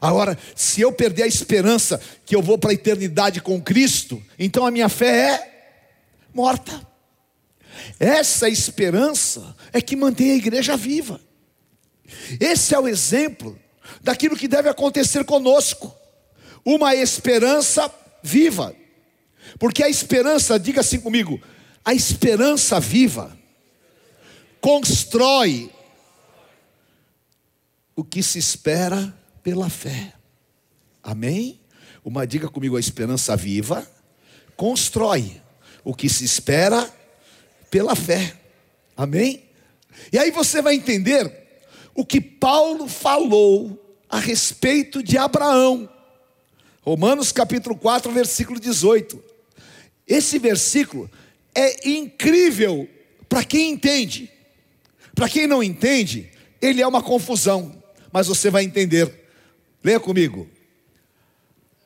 [0.00, 4.64] Agora, se eu perder a esperança que eu vou para a eternidade com Cristo, então
[4.64, 5.74] a minha fé é
[6.32, 6.88] morta.
[7.98, 11.20] Essa esperança é que mantém a igreja viva.
[12.40, 13.58] Esse é o exemplo
[14.02, 15.94] daquilo que deve acontecer conosco.
[16.64, 17.92] Uma esperança
[18.22, 18.74] viva.
[19.58, 21.40] Porque a esperança, diga assim comigo,
[21.84, 23.36] a esperança viva
[24.60, 25.70] constrói
[27.96, 30.14] o que se espera pela fé.
[31.02, 31.60] Amém?
[32.04, 33.88] Uma diga comigo, a esperança viva
[34.56, 35.40] constrói
[35.82, 36.92] o que se espera
[37.70, 38.34] pela fé.
[38.96, 39.44] Amém?
[40.12, 41.62] E aí você vai entender
[41.94, 45.88] o que Paulo falou a respeito de Abraão.
[46.82, 49.22] Romanos capítulo 4, versículo 18.
[50.06, 51.10] Esse versículo
[51.54, 52.88] é incrível
[53.28, 54.30] para quem entende.
[55.14, 57.82] Para quem não entende, ele é uma confusão,
[58.12, 59.28] mas você vai entender.
[59.82, 60.48] Leia comigo.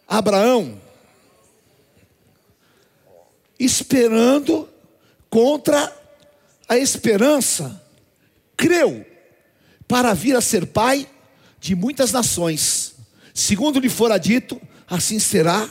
[0.07, 0.81] Abraão
[3.59, 4.69] esperando
[5.31, 5.95] contra
[6.69, 7.83] a esperança,
[8.57, 9.05] creu
[9.87, 11.09] para vir a ser pai
[11.61, 12.95] de muitas nações.
[13.33, 15.69] Segundo lhe fora dito, assim será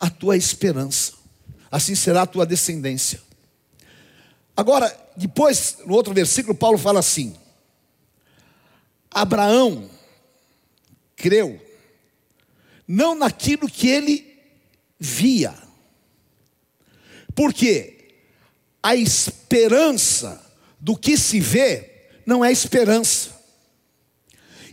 [0.00, 1.12] a tua esperança,
[1.70, 3.20] assim será a tua descendência.
[4.56, 7.36] Agora, depois, no outro versículo, Paulo fala assim:
[9.10, 9.90] Abraão
[11.16, 11.60] creu,
[12.86, 14.40] não naquilo que ele
[14.98, 15.54] via,
[17.34, 18.16] porque
[18.82, 20.40] a esperança
[20.78, 23.30] do que se vê não é esperança,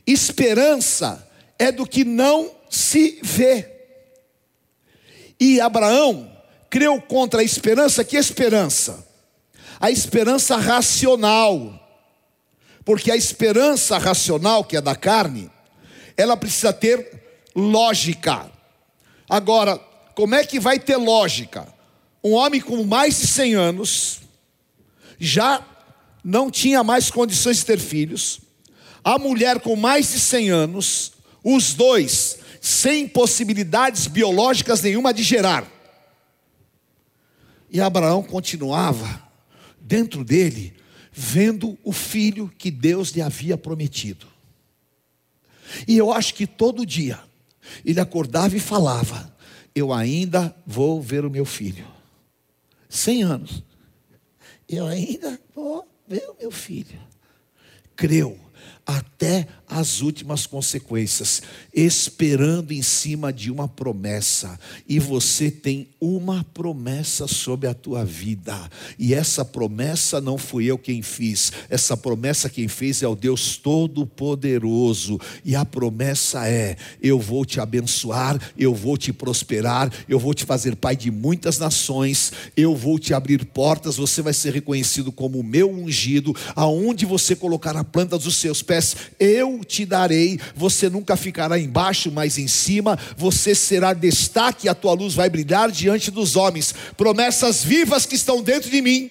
[0.06, 3.68] esperança é do que não se vê.
[5.40, 6.32] E Abraão
[6.70, 9.11] creu contra a esperança, que esperança?
[9.82, 11.80] A esperança racional.
[12.86, 15.50] Porque a esperança racional, que é da carne,
[16.16, 17.24] ela precisa ter
[17.56, 18.50] lógica.
[19.28, 19.78] Agora,
[20.16, 21.68] como é que vai ter lógica?
[22.24, 24.22] Um homem com mais de 100 anos,
[25.20, 25.66] já
[26.24, 28.40] não tinha mais condições de ter filhos,
[29.04, 31.14] a mulher com mais de 100 anos,
[31.44, 35.66] os dois sem possibilidades biológicas nenhuma de gerar.
[37.72, 39.31] E Abraão continuava
[39.82, 40.74] dentro dele,
[41.12, 44.28] vendo o filho que Deus lhe havia prometido.
[45.88, 47.20] E eu acho que todo dia
[47.86, 49.36] ele acordava e falava:
[49.74, 51.88] Eu ainda vou ver o meu filho.
[52.90, 53.64] Cem anos.
[54.68, 57.00] Eu ainda vou ver o meu filho.
[57.96, 58.40] Creu
[58.98, 61.42] até as últimas consequências,
[61.74, 64.60] esperando em cima de uma promessa.
[64.88, 68.70] E você tem uma promessa sobre a tua vida.
[69.00, 71.54] E essa promessa não fui eu quem fiz.
[71.70, 75.18] Essa promessa quem fez é o Deus todo-poderoso.
[75.46, 80.44] E a promessa é: eu vou te abençoar, eu vou te prosperar, eu vou te
[80.44, 85.40] fazer pai de muitas nações, eu vou te abrir portas, você vai ser reconhecido como
[85.40, 88.81] o meu ungido, aonde você colocar a planta dos seus pés,
[89.20, 94.94] eu te darei, você nunca ficará embaixo, mas em cima, você será destaque, a tua
[94.94, 96.74] luz vai brilhar diante dos homens.
[96.96, 99.10] Promessas vivas que estão dentro de mim,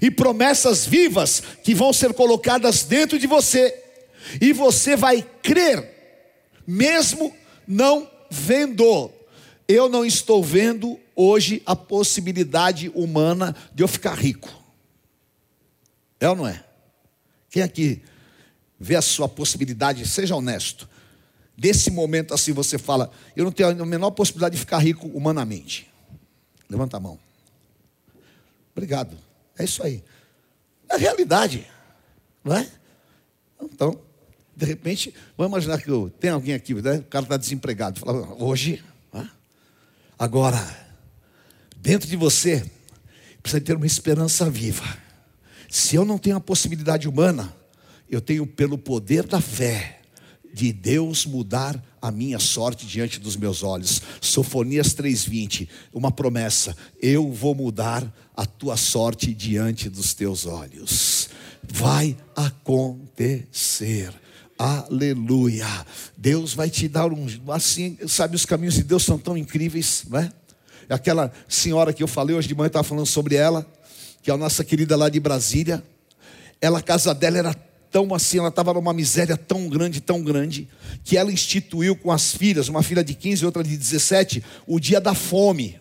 [0.00, 3.74] e promessas vivas que vão ser colocadas dentro de você,
[4.40, 5.88] e você vai crer,
[6.66, 7.34] mesmo
[7.66, 9.10] não vendo.
[9.68, 14.50] Eu não estou vendo hoje a possibilidade humana de eu ficar rico.
[16.20, 16.62] É ou não é?
[17.50, 18.00] Quem aqui
[18.82, 20.88] vê a sua possibilidade, seja honesto.
[21.56, 25.88] Desse momento assim você fala, eu não tenho a menor possibilidade de ficar rico humanamente.
[26.68, 27.16] Levanta a mão.
[28.72, 29.16] Obrigado.
[29.56, 30.02] É isso aí.
[30.88, 31.64] É a realidade.
[32.42, 32.68] Não é?
[33.62, 34.00] Então,
[34.56, 36.96] de repente, vamos imaginar que eu, tem alguém aqui, né?
[36.96, 38.00] o cara está desempregado.
[38.00, 38.82] Fala, hoje,
[40.18, 40.58] agora,
[41.76, 42.68] dentro de você,
[43.40, 44.98] precisa ter uma esperança viva.
[45.70, 47.61] Se eu não tenho a possibilidade humana,
[48.12, 50.00] eu tenho pelo poder da fé
[50.52, 54.02] de Deus mudar a minha sorte diante dos meus olhos.
[54.20, 58.04] Sofonias 3:20, uma promessa: eu vou mudar
[58.36, 61.30] a tua sorte diante dos teus olhos.
[61.62, 64.12] Vai acontecer.
[64.58, 65.66] Aleluia.
[66.14, 70.18] Deus vai te dar um assim, sabe os caminhos de Deus são tão incríveis, não
[70.18, 70.30] é?
[70.86, 73.66] Aquela senhora que eu falei hoje de manhã estava falando sobre ela,
[74.22, 75.82] que é a nossa querida lá de Brasília.
[76.60, 80.66] Ela a casa dela era tão assim, ela estava numa miséria tão grande, tão grande,
[81.04, 84.80] que ela instituiu com as filhas, uma filha de 15 e outra de 17, o
[84.80, 85.78] dia da fome.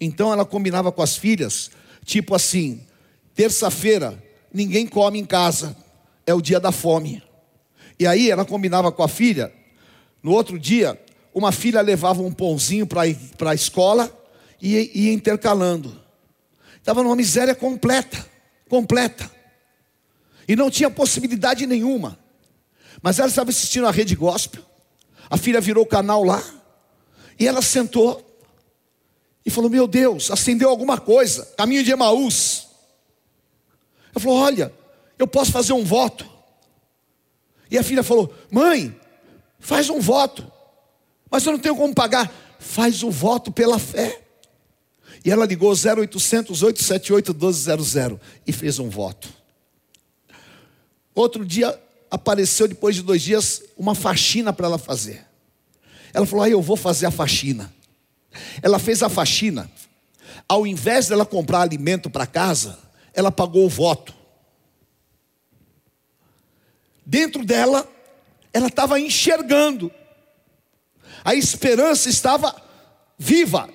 [0.00, 1.70] Então ela combinava com as filhas,
[2.02, 2.80] tipo assim:
[3.34, 4.20] terça-feira,
[4.52, 5.76] ninguém come em casa,
[6.26, 7.22] é o dia da fome.
[7.98, 9.52] E aí ela combinava com a filha,
[10.22, 10.98] no outro dia,
[11.34, 14.10] uma filha levava um pãozinho para a escola
[14.60, 16.00] e ia intercalando.
[16.78, 18.26] Estava numa miséria completa,
[18.66, 19.39] completa.
[20.50, 22.18] E não tinha possibilidade nenhuma.
[23.00, 24.60] Mas ela estava assistindo a rede gospel.
[25.30, 26.42] A filha virou o canal lá.
[27.38, 28.20] E ela sentou.
[29.46, 31.46] E falou: Meu Deus, acendeu alguma coisa.
[31.56, 32.66] Caminho de Emaús.
[34.12, 34.74] Ela falou: Olha,
[35.16, 36.28] eu posso fazer um voto.
[37.70, 38.92] E a filha falou: Mãe,
[39.60, 40.50] faz um voto.
[41.30, 42.28] Mas eu não tenho como pagar.
[42.58, 44.20] Faz o voto pela fé.
[45.24, 49.38] E ela ligou 0800 878 1200 e fez um voto.
[51.20, 51.78] Outro dia
[52.10, 55.22] apareceu, depois de dois dias, uma faxina para ela fazer.
[56.14, 57.70] Ela falou: aí eu vou fazer a faxina.
[58.62, 59.70] Ela fez a faxina.
[60.48, 62.78] Ao invés dela comprar alimento para casa,
[63.12, 64.14] ela pagou o voto.
[67.04, 67.86] Dentro dela,
[68.50, 69.92] ela estava enxergando.
[71.22, 72.56] A esperança estava
[73.18, 73.68] viva.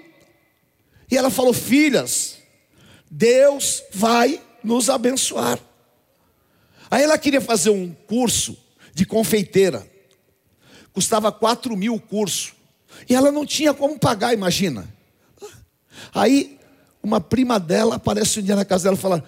[1.12, 2.40] E ela falou: Filhas,
[3.08, 5.60] Deus vai nos abençoar.
[6.96, 8.58] Aí ela queria fazer um curso
[8.94, 9.86] de confeiteira.
[10.94, 12.56] Custava 4 mil o curso.
[13.10, 14.88] E ela não tinha como pagar, imagina.
[16.14, 16.58] Aí
[17.04, 19.22] uma prima dela aparece um dia na casa dela e fala: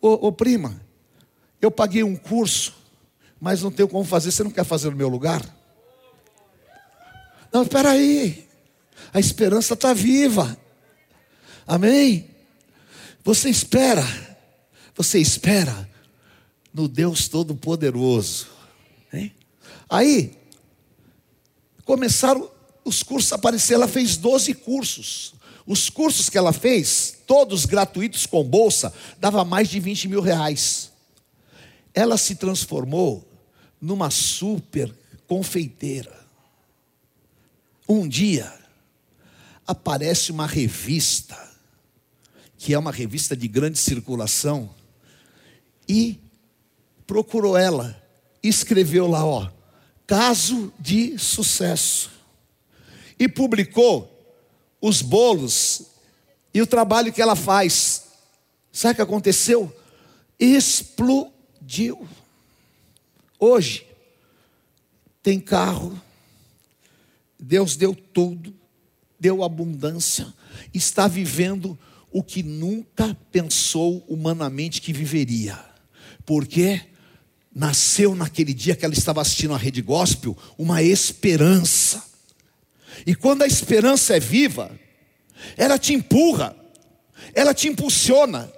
[0.00, 0.82] ô, ô prima,
[1.60, 2.74] eu paguei um curso,
[3.40, 5.42] mas não tenho como fazer, você não quer fazer no meu lugar?
[7.52, 8.48] Não, espera aí.
[9.14, 10.58] A esperança está viva.
[11.68, 12.28] Amém?
[13.22, 14.04] Você espera.
[14.96, 15.91] Você espera
[16.72, 18.48] no Deus Todo-Poderoso.
[19.88, 20.36] Aí,
[21.84, 22.50] começaram
[22.84, 23.74] os cursos a aparecer.
[23.74, 25.34] Ela fez 12 cursos.
[25.66, 30.90] Os cursos que ela fez, todos gratuitos com bolsa, dava mais de 20 mil reais.
[31.94, 33.28] Ela se transformou
[33.80, 34.92] numa super
[35.26, 36.20] confeiteira.
[37.88, 38.52] Um dia,
[39.66, 41.36] aparece uma revista,
[42.56, 44.70] que é uma revista de grande circulação,
[45.88, 46.18] e
[47.12, 48.02] procurou ela,
[48.42, 49.50] escreveu lá, ó,
[50.06, 52.10] caso de sucesso.
[53.18, 54.34] E publicou
[54.80, 55.88] os bolos
[56.54, 58.04] e o trabalho que ela faz.
[58.72, 59.70] Sabe o que aconteceu?
[60.40, 62.08] Explodiu.
[63.38, 63.86] Hoje,
[65.22, 66.00] tem carro,
[67.38, 68.54] Deus deu tudo,
[69.20, 70.32] deu abundância,
[70.72, 71.78] está vivendo
[72.10, 75.62] o que nunca pensou humanamente que viveria.
[76.24, 76.90] Porque
[77.54, 82.02] nasceu naquele dia que ela estava assistindo a rede gospel uma esperança.
[83.06, 84.70] E quando a esperança é viva,
[85.56, 86.56] ela te empurra,
[87.34, 88.50] ela te impulsiona,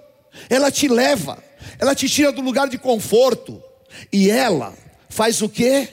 [0.49, 1.43] ela te leva,
[1.79, 3.61] ela te tira do lugar de conforto,
[4.11, 4.73] e ela
[5.09, 5.87] faz o que?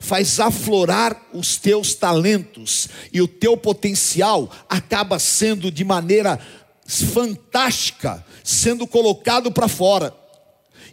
[0.00, 6.38] Faz aflorar os teus talentos, e o teu potencial acaba sendo de maneira
[6.86, 10.14] fantástica, sendo colocado para fora.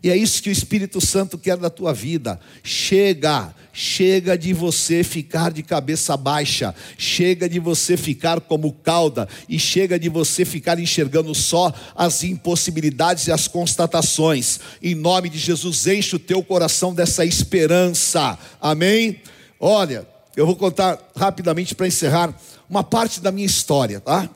[0.06, 2.40] E é isso que o Espírito Santo quer da tua vida.
[2.62, 9.58] Chega, chega de você ficar de cabeça baixa, chega de você ficar como cauda, e
[9.58, 14.60] chega de você ficar enxergando só as impossibilidades e as constatações.
[14.80, 18.38] Em nome de Jesus, enche o teu coração dessa esperança.
[18.62, 19.20] Amém?
[19.60, 22.32] Olha, eu vou contar rapidamente para encerrar
[22.70, 24.30] uma parte da minha história, tá?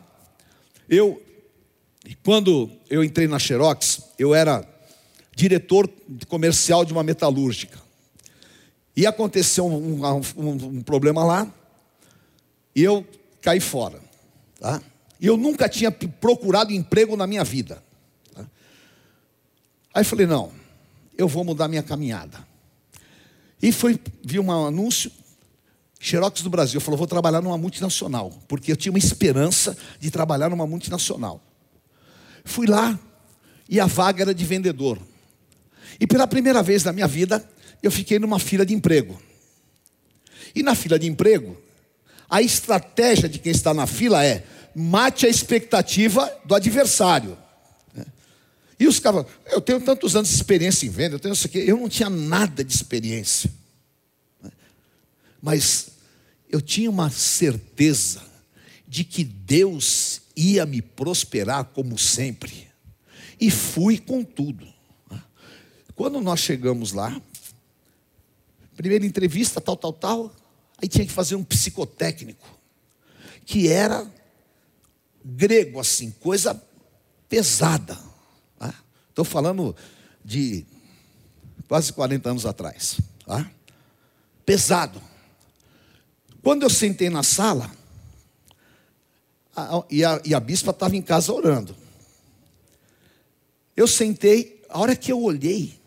[0.90, 1.22] Eu,
[2.24, 4.68] quando eu entrei na Xerox, eu era
[5.40, 5.90] diretor
[6.28, 7.80] comercial de uma metalúrgica.
[8.96, 11.48] E aconteceu um, um, um, problema lá,
[12.76, 13.08] e eu
[13.42, 14.02] caí fora.
[14.60, 14.82] Tá?
[15.18, 17.82] E eu nunca tinha procurado emprego na minha vida.
[18.34, 18.46] Tá?
[19.94, 20.52] Aí falei, não,
[21.18, 22.46] eu vou mudar minha caminhada.
[23.62, 25.10] E foi, vi um anúncio,
[26.02, 30.50] Xerox do Brasil, falou, vou trabalhar numa multinacional, porque eu tinha uma esperança de trabalhar
[30.50, 31.42] numa multinacional.
[32.44, 33.00] Fui lá,
[33.70, 35.00] e a vaga era de vendedor.
[35.98, 37.48] E pela primeira vez na minha vida,
[37.82, 39.22] eu fiquei numa fila de emprego.
[40.54, 41.58] E na fila de emprego,
[42.30, 44.44] a estratégia de quem está na fila é
[44.76, 47.38] mate a expectativa do adversário.
[48.80, 51.60] E os caras, eu tenho tantos anos de experiência em venda, eu tenho isso aqui,
[51.60, 53.52] eu não tinha nada de experiência.
[55.42, 55.90] Mas
[56.50, 58.22] eu tinha uma certeza
[58.88, 62.68] de que Deus ia me prosperar como sempre.
[63.40, 64.68] E fui com tudo.
[66.00, 67.22] Quando nós chegamos lá,
[68.78, 70.36] primeira entrevista, tal, tal, tal,
[70.78, 72.48] aí tinha que fazer um psicotécnico,
[73.46, 74.10] que era
[75.26, 76.56] grego, assim, coisa
[77.28, 78.00] pesada.
[79.10, 79.30] Estou tá?
[79.30, 79.76] falando
[80.24, 80.66] de
[81.68, 83.02] quase 40 anos atrás.
[83.26, 83.52] Tá?
[84.46, 85.02] Pesado.
[86.42, 87.70] Quando eu sentei na sala,
[89.54, 91.76] a, e, a, e a bispa estava em casa orando.
[93.76, 95.78] Eu sentei, a hora que eu olhei,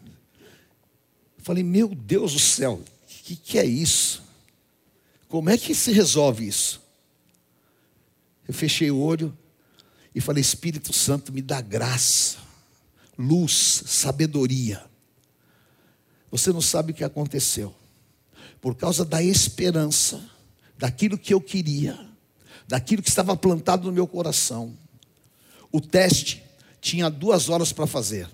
[1.43, 4.22] Falei, meu Deus do céu, o que, que é isso?
[5.28, 6.80] Como é que se resolve isso?
[8.47, 9.36] Eu fechei o olho
[10.14, 12.38] e falei, Espírito Santo, me dá graça,
[13.18, 14.84] luz, sabedoria.
[16.30, 17.74] Você não sabe o que aconteceu.
[18.61, 20.24] Por causa da esperança,
[20.78, 21.99] daquilo que eu queria,
[22.68, 24.76] daquilo que estava plantado no meu coração.
[25.72, 26.43] O teste
[26.80, 28.28] tinha duas horas para fazer.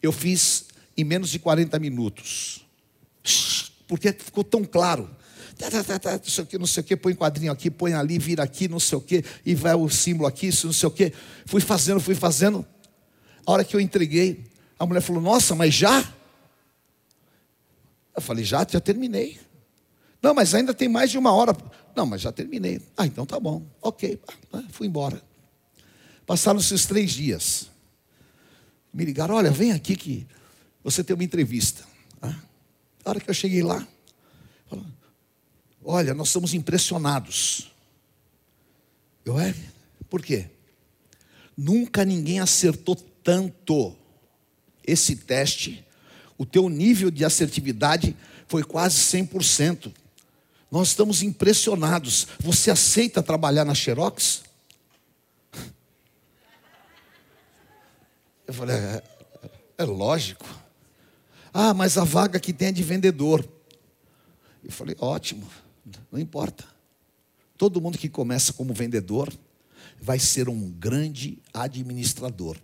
[0.00, 0.61] Eu fiz
[0.96, 2.64] em menos de 40 minutos.
[3.86, 5.10] Porque ficou tão claro.
[5.58, 7.92] Tá, tá, tá, não sei o que, não sei o que, põe quadrinho aqui, põe
[7.92, 10.88] ali, vira aqui, não sei o que, e vai o símbolo aqui, isso não sei
[10.88, 11.12] o que.
[11.46, 12.66] Fui fazendo, fui fazendo.
[13.46, 14.44] A hora que eu entreguei,
[14.78, 16.12] a mulher falou: Nossa, mas já?
[18.16, 19.38] Eu falei: Já, já terminei.
[20.22, 21.56] Não, mas ainda tem mais de uma hora.
[21.94, 22.80] Não, mas já terminei.
[22.96, 23.62] Ah, então tá bom.
[23.80, 24.20] Ok.
[24.52, 25.20] Ah, fui embora.
[26.26, 27.68] Passaram-se os três dias.
[28.92, 30.26] Me ligaram: Olha, vem aqui que
[30.82, 31.84] você tem uma entrevista.
[32.20, 32.34] Ah,
[33.04, 33.86] a hora que eu cheguei lá,
[35.84, 37.72] olha, nós somos impressionados.
[39.24, 39.54] Eu é?
[40.08, 40.50] Por quê?
[41.56, 43.96] Nunca ninguém acertou tanto
[44.84, 45.84] esse teste.
[46.36, 48.16] O teu nível de assertividade
[48.48, 49.92] foi quase 100%.
[50.70, 52.26] Nós estamos impressionados.
[52.40, 54.42] Você aceita trabalhar na Xerox?
[58.46, 59.02] Eu falei, é,
[59.78, 60.61] é lógico.
[61.52, 63.46] Ah, mas a vaga que tem é de vendedor.
[64.64, 65.46] Eu falei, ótimo,
[66.10, 66.64] não importa.
[67.58, 69.32] Todo mundo que começa como vendedor
[70.00, 72.56] vai ser um grande administrador.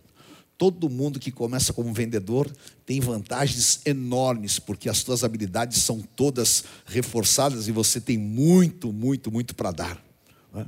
[0.57, 2.51] Todo mundo que começa como vendedor
[2.85, 9.31] tem vantagens enormes, porque as suas habilidades são todas reforçadas e você tem muito, muito,
[9.31, 10.05] muito para dar.
[10.53, 10.67] Né?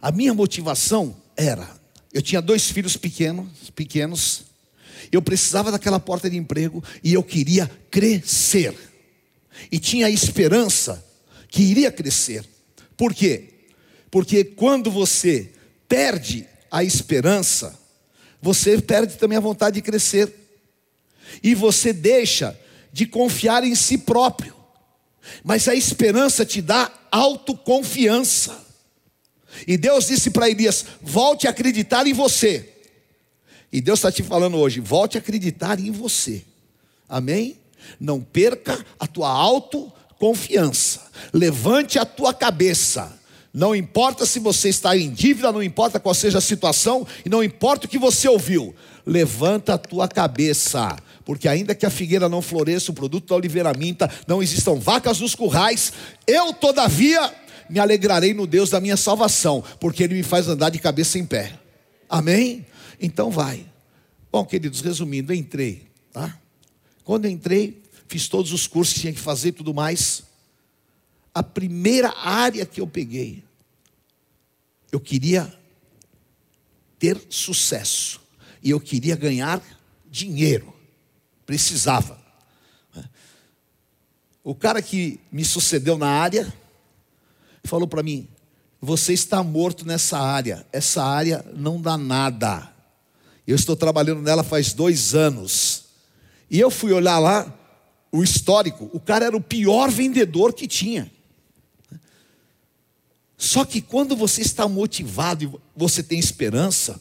[0.00, 1.68] A minha motivação era:
[2.12, 4.44] eu tinha dois filhos pequenos, pequenos,
[5.10, 8.74] eu precisava daquela porta de emprego e eu queria crescer.
[9.70, 11.04] E tinha esperança
[11.48, 12.44] que iria crescer.
[12.96, 13.48] Por quê?
[14.10, 15.52] Porque quando você
[15.88, 17.78] perde a esperança,
[18.40, 20.32] você perde também a vontade de crescer.
[21.42, 22.58] E você deixa
[22.92, 24.54] de confiar em si próprio.
[25.42, 28.64] Mas a esperança te dá autoconfiança.
[29.66, 32.75] E Deus disse para Elias: volte a acreditar em você.
[33.76, 36.42] E Deus está te falando hoje: volte a acreditar em você.
[37.06, 37.58] Amém?
[38.00, 41.02] Não perca a tua autoconfiança.
[41.30, 43.20] Levante a tua cabeça.
[43.52, 47.44] Não importa se você está em dívida, não importa qual seja a situação, e não
[47.44, 48.74] importa o que você ouviu.
[49.04, 53.74] Levanta a tua cabeça, porque ainda que a figueira não floresça, o produto da oliveira
[53.74, 55.92] minta, não existam vacas nos currais,
[56.26, 57.30] eu todavia
[57.68, 61.26] me alegrarei no Deus da minha salvação, porque Ele me faz andar de cabeça em
[61.26, 61.52] pé.
[62.08, 62.64] Amém?
[63.00, 63.66] Então vai.
[64.30, 66.38] Bom, queridos, resumindo, entrei, tá?
[67.04, 70.22] Quando entrei, fiz todos os cursos que tinha que fazer e tudo mais.
[71.34, 73.46] A primeira área que eu peguei
[74.96, 75.52] eu queria
[76.98, 78.20] ter sucesso
[78.62, 79.62] e eu queria ganhar
[80.10, 80.72] dinheiro,
[81.44, 82.18] precisava.
[84.42, 86.52] O cara que me sucedeu na área
[87.64, 88.28] falou para mim:
[88.80, 92.72] Você está morto nessa área, essa área não dá nada.
[93.46, 95.84] Eu estou trabalhando nela faz dois anos.
[96.50, 97.52] E eu fui olhar lá
[98.10, 101.10] o histórico, o cara era o pior vendedor que tinha.
[103.36, 107.00] Só que quando você está motivado e você tem esperança,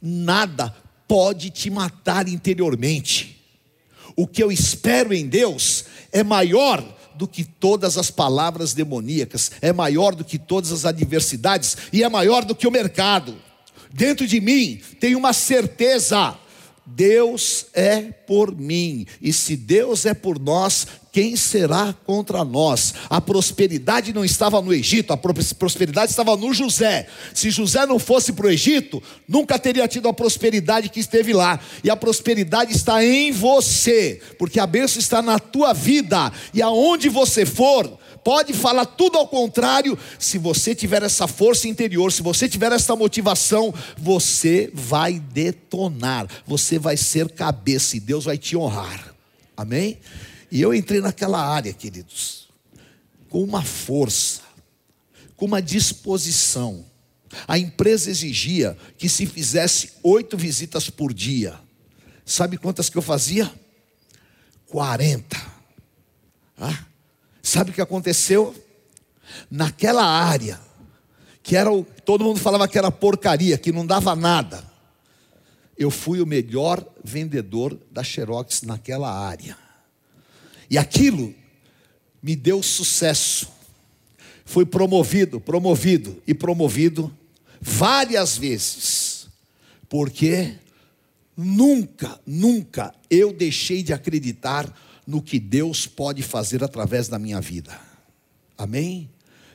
[0.00, 0.74] nada
[1.06, 3.44] pode te matar interiormente.
[4.16, 6.82] O que eu espero em Deus é maior
[7.14, 12.08] do que todas as palavras demoníacas, é maior do que todas as adversidades e é
[12.08, 13.36] maior do que o mercado.
[13.92, 16.38] Dentro de mim tem uma certeza
[16.86, 22.94] Deus é por mim, e se Deus é por nós, quem será contra nós?
[23.10, 27.08] A prosperidade não estava no Egito, a prosperidade estava no José.
[27.34, 31.58] Se José não fosse para o Egito, nunca teria tido a prosperidade que esteve lá.
[31.82, 37.08] E a prosperidade está em você, porque a bênção está na tua vida, e aonde
[37.08, 42.48] você for, pode falar tudo ao contrário, se você tiver essa força interior, se você
[42.48, 49.14] tiver essa motivação, você vai detonar, você vai ser cabeça e Deus vai te honrar.
[49.56, 50.00] Amém?
[50.50, 52.48] E eu entrei naquela área, queridos,
[53.28, 54.40] com uma força,
[55.36, 56.84] com uma disposição.
[57.46, 61.54] A empresa exigia que se fizesse oito visitas por dia.
[62.24, 63.48] Sabe quantas que eu fazia?
[64.66, 65.40] 40.
[66.58, 66.86] Ah,
[67.46, 68.52] Sabe o que aconteceu?
[69.48, 70.60] Naquela área,
[71.44, 74.68] que era o, todo mundo falava que era porcaria, que não dava nada.
[75.78, 79.56] Eu fui o melhor vendedor da Xerox naquela área.
[80.68, 81.32] E aquilo
[82.20, 83.46] me deu sucesso.
[84.44, 87.16] Fui promovido, promovido e promovido
[87.60, 89.28] várias vezes.
[89.88, 90.56] Porque
[91.36, 94.68] nunca, nunca eu deixei de acreditar
[95.06, 97.78] no que Deus pode fazer através da minha vida.
[98.58, 99.08] Amém?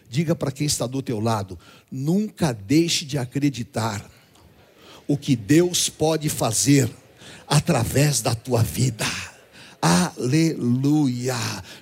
[0.10, 1.58] Diga para quem está do teu lado,
[1.91, 4.10] nunca deixe de acreditar
[5.08, 6.89] o que Deus pode fazer
[7.47, 9.06] através da tua vida.
[9.82, 11.36] Aleluia!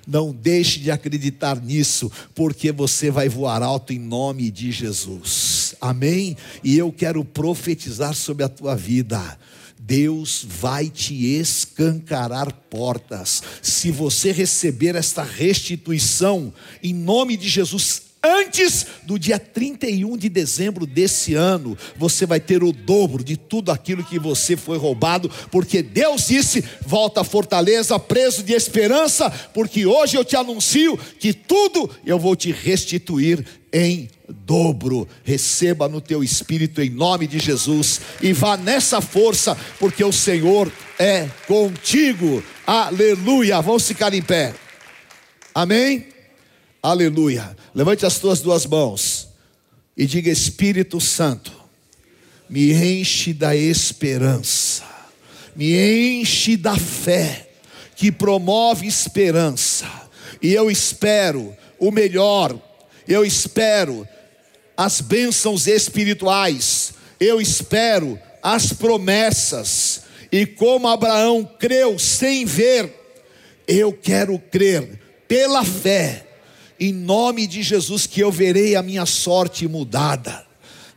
[0.06, 5.74] Não deixe de acreditar nisso, porque você vai voar alto em nome de Jesus.
[5.80, 6.36] Amém?
[6.64, 9.38] E eu quero profetizar sobre a tua vida.
[9.82, 13.42] Deus vai te escancarar portas.
[13.62, 16.52] Se você receber esta restituição,
[16.82, 22.62] em nome de Jesus, antes do dia 31 de dezembro desse ano, você vai ter
[22.62, 27.98] o dobro de tudo aquilo que você foi roubado, porque Deus disse: volta à fortaleza,
[27.98, 34.08] preso de esperança, porque hoje eu te anuncio que tudo eu vou te restituir em
[34.28, 35.08] dobro.
[35.24, 40.70] Receba no teu espírito em nome de Jesus e vá nessa força, porque o Senhor
[40.98, 42.42] é contigo.
[42.66, 43.60] Aleluia.
[43.60, 44.54] Vamos ficar em pé.
[45.54, 46.19] Amém?
[46.82, 47.56] Aleluia.
[47.74, 49.28] Levante as tuas duas mãos
[49.96, 51.52] e diga: Espírito Santo,
[52.48, 54.84] me enche da esperança,
[55.54, 57.50] me enche da fé
[57.94, 59.86] que promove esperança,
[60.40, 62.58] e eu espero o melhor,
[63.06, 64.08] eu espero
[64.74, 72.90] as bênçãos espirituais, eu espero as promessas, e como Abraão creu sem ver,
[73.68, 76.26] eu quero crer pela fé,
[76.80, 80.46] em nome de Jesus, que eu verei a minha sorte mudada.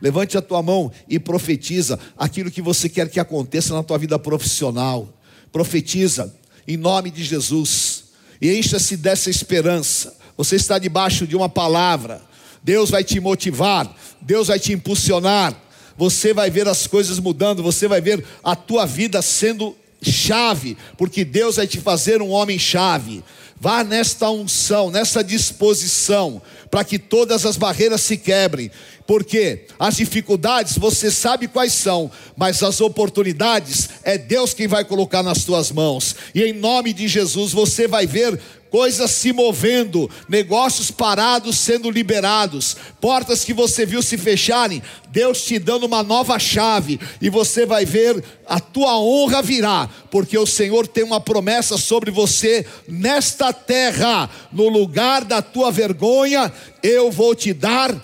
[0.00, 4.18] Levante a tua mão e profetiza aquilo que você quer que aconteça na tua vida
[4.18, 5.12] profissional.
[5.52, 6.34] Profetiza
[6.66, 8.04] em nome de Jesus
[8.40, 10.16] e encha-se dessa esperança.
[10.36, 12.22] Você está debaixo de uma palavra.
[12.62, 15.54] Deus vai te motivar, Deus vai te impulsionar.
[15.96, 21.24] Você vai ver as coisas mudando, você vai ver a tua vida sendo chave, porque
[21.24, 23.22] Deus vai te fazer um homem chave.
[23.64, 28.70] Vá nesta unção, nessa disposição, para que todas as barreiras se quebrem.
[29.06, 35.22] Porque as dificuldades você sabe quais são, mas as oportunidades é Deus quem vai colocar
[35.22, 36.16] nas tuas mãos.
[36.34, 38.40] E em nome de Jesus você vai ver
[38.74, 44.82] coisas se movendo, negócios parados sendo liberados, portas que você viu se fecharem,
[45.12, 50.36] Deus te dando uma nova chave, e você vai ver a tua honra virá, porque
[50.36, 56.52] o Senhor tem uma promessa sobre você nesta terra, no lugar da tua vergonha,
[56.82, 57.94] eu vou te dar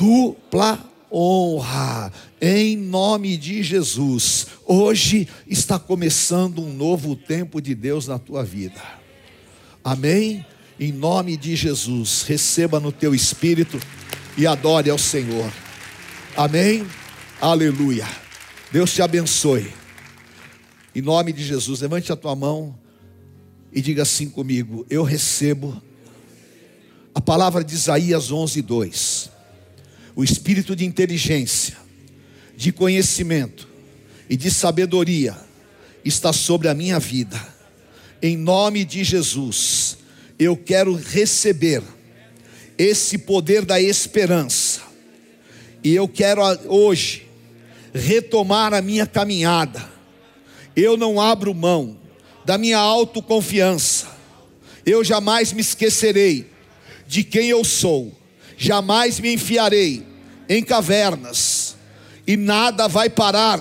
[0.00, 0.82] dupla
[1.12, 4.46] honra, em nome de Jesus.
[4.64, 8.80] Hoje está começando um novo tempo de Deus na tua vida.
[9.84, 10.46] Amém?
[10.78, 13.78] Em nome de Jesus, receba no teu espírito
[14.38, 15.52] e adore ao Senhor.
[16.34, 16.86] Amém?
[17.38, 18.08] Aleluia.
[18.72, 19.70] Deus te abençoe.
[20.94, 22.74] Em nome de Jesus, levante a tua mão
[23.70, 25.78] e diga assim comigo: Eu recebo
[27.14, 29.39] a palavra de Isaías 11, 2.
[30.14, 31.76] O espírito de inteligência,
[32.56, 33.68] de conhecimento
[34.28, 35.36] e de sabedoria
[36.04, 37.40] está sobre a minha vida.
[38.22, 39.98] Em nome de Jesus,
[40.38, 41.82] eu quero receber
[42.76, 44.80] esse poder da esperança,
[45.82, 47.26] e eu quero hoje
[47.94, 49.88] retomar a minha caminhada.
[50.76, 51.98] Eu não abro mão
[52.44, 54.06] da minha autoconfiança,
[54.84, 56.50] eu jamais me esquecerei
[57.06, 58.16] de quem eu sou,
[58.60, 60.06] jamais me enfiarei
[60.46, 61.76] em cavernas,
[62.26, 63.58] e nada vai parar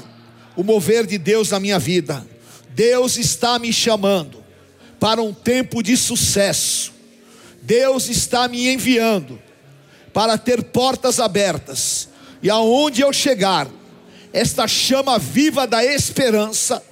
[0.57, 2.27] o mover de Deus na minha vida.
[2.71, 4.43] Deus está me chamando
[4.99, 6.91] para um tempo de sucesso.
[7.61, 9.41] Deus está me enviando
[10.11, 12.09] para ter portas abertas,
[12.43, 13.69] e aonde eu chegar,
[14.33, 16.83] esta chama viva da esperança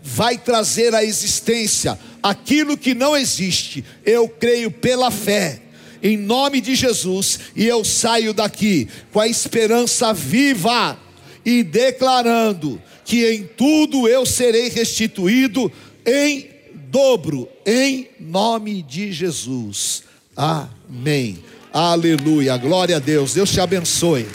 [0.00, 3.84] vai trazer à existência aquilo que não existe.
[4.04, 5.62] Eu creio pela fé,
[6.02, 10.98] em nome de Jesus, e eu saio daqui com a esperança viva
[11.44, 15.70] e declarando que em tudo eu serei restituído
[16.06, 16.48] em
[16.90, 20.04] dobro em nome de Jesus.
[20.36, 21.38] Amém.
[21.72, 22.56] Aleluia.
[22.56, 23.34] Glória a Deus.
[23.34, 24.26] Deus te abençoe.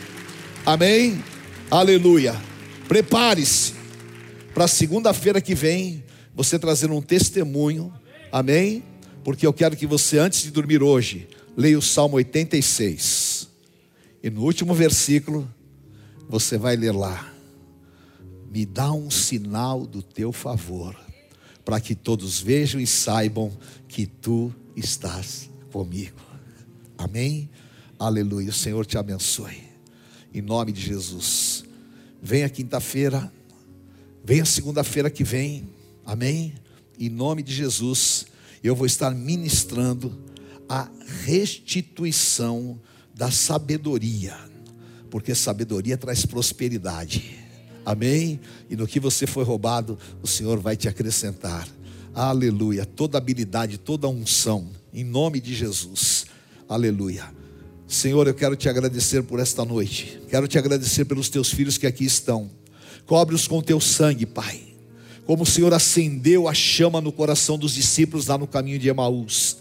[0.66, 1.24] Amém.
[1.70, 2.36] Aleluia.
[2.88, 3.74] Prepare-se
[4.54, 6.04] para segunda-feira que vem
[6.36, 7.94] você trazer um testemunho.
[8.32, 8.84] Amém.
[9.24, 13.48] Porque eu quero que você antes de dormir hoje leia o Salmo 86.
[14.22, 15.50] E no último versículo
[16.28, 17.32] você vai ler lá:
[18.52, 20.96] Me dá um sinal do teu favor
[21.64, 23.52] para que todos vejam e saibam
[23.88, 26.20] que tu estás comigo.
[26.98, 27.50] Amém?
[27.98, 28.50] Aleluia.
[28.50, 29.64] O Senhor te abençoe.
[30.34, 31.64] Em nome de Jesus.
[32.22, 33.32] Venha quinta-feira.
[34.24, 35.70] Venha segunda-feira que vem.
[36.06, 36.54] Amém?
[37.00, 38.26] Em nome de Jesus.
[38.64, 40.25] Eu vou estar ministrando
[40.68, 40.90] a
[41.24, 42.80] restituição
[43.14, 44.36] da sabedoria.
[45.10, 47.38] Porque sabedoria traz prosperidade.
[47.86, 48.40] Amém?
[48.70, 51.68] E no que você foi roubado, o Senhor vai te acrescentar.
[52.14, 52.86] Aleluia.
[52.86, 56.26] Toda habilidade, toda unção, em nome de Jesus.
[56.68, 57.32] Aleluia.
[57.88, 60.20] Senhor, eu quero te agradecer por esta noite.
[60.30, 62.50] Quero te agradecer pelos teus filhos que aqui estão.
[63.06, 64.60] Cobre-os com teu sangue, Pai.
[65.26, 69.58] Como o Senhor acendeu a chama no coração dos discípulos lá no caminho de Emaús.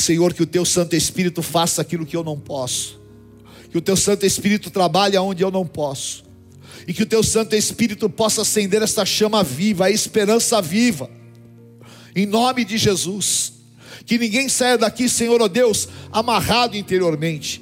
[0.00, 3.00] Senhor, que o teu Santo Espírito faça aquilo que eu não posso.
[3.70, 6.26] Que o teu Santo Espírito trabalhe onde eu não posso
[6.86, 11.10] e que o teu Santo Espírito possa acender esta chama viva, a esperança viva,
[12.14, 13.54] em nome de Jesus.
[14.04, 17.60] Que ninguém saia daqui, Senhor, ó oh Deus, amarrado interiormente,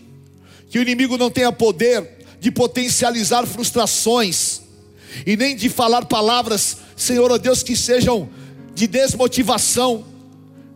[0.68, 4.60] que o inimigo não tenha poder de potencializar frustrações,
[5.24, 8.28] e nem de falar palavras, Senhor, ó oh Deus, que sejam
[8.74, 10.04] de desmotivação,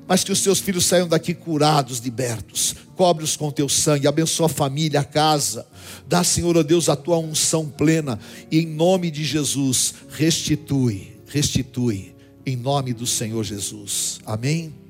[0.08, 2.74] mas que os teus filhos saiam daqui curados, libertos.
[2.96, 5.66] Cobre-os com teu sangue, abençoa a família, a casa.
[6.08, 8.18] Dá, Senhor, Deus, a tua unção plena.
[8.50, 12.16] E em nome de Jesus, restitui, restitui.
[12.46, 14.18] Em nome do Senhor Jesus.
[14.24, 14.87] Amém.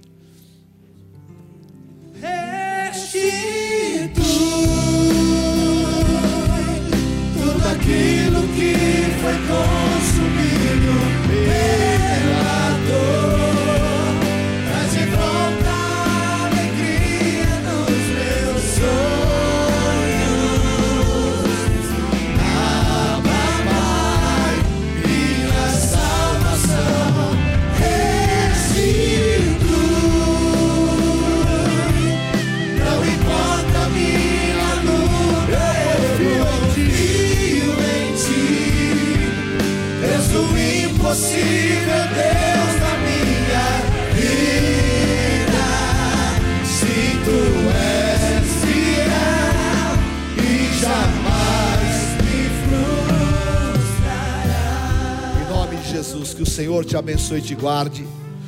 [56.19, 58.07] Jesus, que o Senhor te abençoe e te guarde.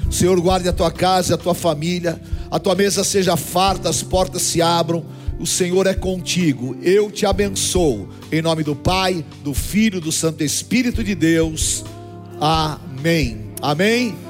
[0.08, 4.02] O Senhor guarde a tua casa, a tua família, a tua mesa seja farta, as
[4.02, 5.04] portas se abram.
[5.38, 6.76] O Senhor é contigo.
[6.82, 8.08] Eu te abençoo.
[8.30, 11.84] Em nome do Pai, do Filho, do Santo Espírito de Deus.
[12.40, 13.52] Amém.
[13.62, 14.29] Amém.